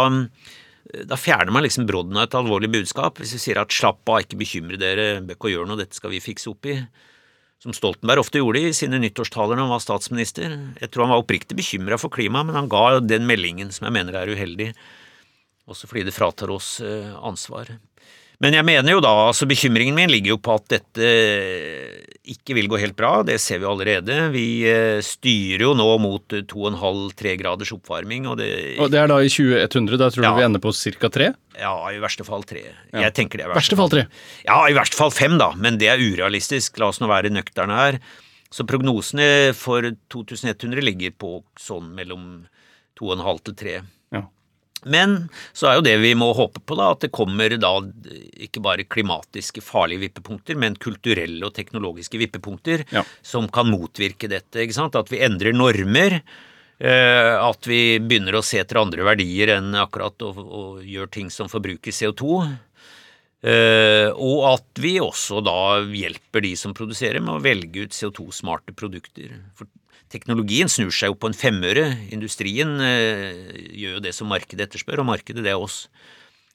[1.09, 3.16] da fjerner man liksom brodden av et alvorlig budskap.
[3.16, 6.10] Hvis vi sier at slapp av, ikke bekymre dere, bør ikke gjøre noe, dette skal
[6.12, 6.74] vi fikse opp i.
[7.62, 10.56] Som Stoltenberg ofte gjorde i sine nyttårstaler når han var statsminister.
[10.82, 13.94] Jeg tror han var oppriktig bekymra for klimaet, men han ga den meldingen som jeg
[13.94, 14.72] mener er uheldig,
[15.70, 17.70] også fordi det fratar oss eh, ansvar.
[18.43, 21.10] Men jeg mener jo da, altså bekymringen min ligger jo på at dette
[22.32, 23.12] ikke vil gå helt bra.
[23.27, 24.16] Det ser vi allerede.
[24.35, 28.27] Vi eh, styrer jo nå mot 2,5-3 graders oppvarming.
[28.31, 28.51] Og det,
[28.82, 29.98] og det er da i 2100?
[29.98, 31.12] Da tror du vi ender på ca.
[31.19, 31.31] 3?
[31.60, 32.64] Ja, i verste fall 3.
[32.66, 33.05] Ja.
[33.06, 34.05] Jeg tenker det er verste, verste fall 3.
[34.48, 35.52] Ja, i verste fall 5, da.
[35.62, 36.82] Men det er urealistisk.
[36.82, 38.02] La oss nå være nøkterne her.
[38.52, 42.31] Så prognosene for 2100 ligger på sånn mellom
[43.01, 43.81] 2,5 til 3.
[44.84, 47.70] Men så er jo det vi må håpe på, da, at det kommer da
[48.42, 53.04] ikke bare klimatiske farlige vippepunkter, men kulturelle og teknologiske vippepunkter Ja.
[53.22, 54.60] som kan motvirke dette.
[54.64, 54.96] ikke sant?
[54.96, 56.22] At vi endrer normer.
[56.80, 61.30] eh, At vi begynner å se etter andre verdier enn akkurat å, å gjøre ting
[61.30, 62.59] som forbruker CO2.
[63.44, 68.74] Eh, og at vi også da hjelper de som produserer med å velge ut CO2-smarte
[68.78, 69.32] produkter.
[69.59, 69.66] For
[70.12, 71.86] teknologien snur seg jo på en femøre.
[72.14, 75.86] Industrien eh, gjør jo det som markedet etterspør, og markedet det er oss.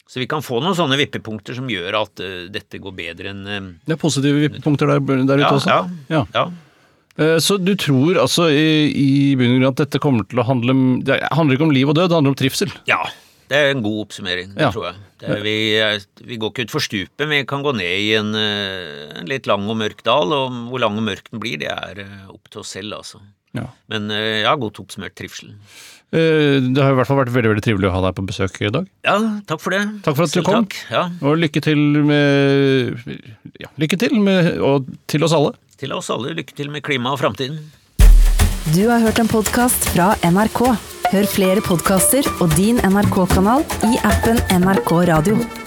[0.08, 3.42] Så vi kan få noen sånne vippepunkter som gjør at eh, dette går bedre enn
[3.52, 5.74] eh, Det er positive vippepunkter der, der ute ja, også?
[5.74, 6.24] ja, Ja.
[6.38, 6.48] ja.
[7.42, 10.70] Så du tror altså i, i bunn og grunn at dette kommer til å handle
[10.76, 12.70] om Det handler ikke om liv og død, det handler om trivsel?
[12.86, 13.00] Ja,
[13.50, 14.70] det er en god oppsummering, det Ja.
[14.76, 15.00] tror jeg.
[15.18, 15.56] Det er, vi,
[16.30, 19.50] vi går ikke ut for stupet, men vi kan gå ned i en, en litt
[19.50, 22.62] lang og mørk dal, og hvor lang og mørk den blir, det er opp til
[22.62, 23.24] oss selv, altså.
[23.56, 23.68] Ja.
[23.90, 25.54] Men eh, ja, godt oppsummert trivsel.
[26.12, 28.60] Eh, Det har i hvert fall vært veldig veldig trivelig å ha deg på besøk
[28.62, 28.88] i dag.
[29.08, 29.18] Ja,
[29.48, 29.82] takk for det.
[30.06, 30.66] Takk for at du kom.
[30.68, 30.76] Takk.
[30.92, 33.02] Ja, Og lykke til med
[33.60, 35.54] Ja, lykke til med Og til oss alle.
[35.78, 37.60] til oss alle, lykke til med klimaet og framtiden.
[38.76, 40.60] Du har hørt en podkast fra NRK.
[41.08, 45.67] Hør flere podkaster og din NRK-kanal i appen NRK Radio.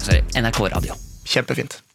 [0.03, 0.23] sorry.
[0.33, 0.95] NRK Radio.
[1.23, 1.90] Kjempefint.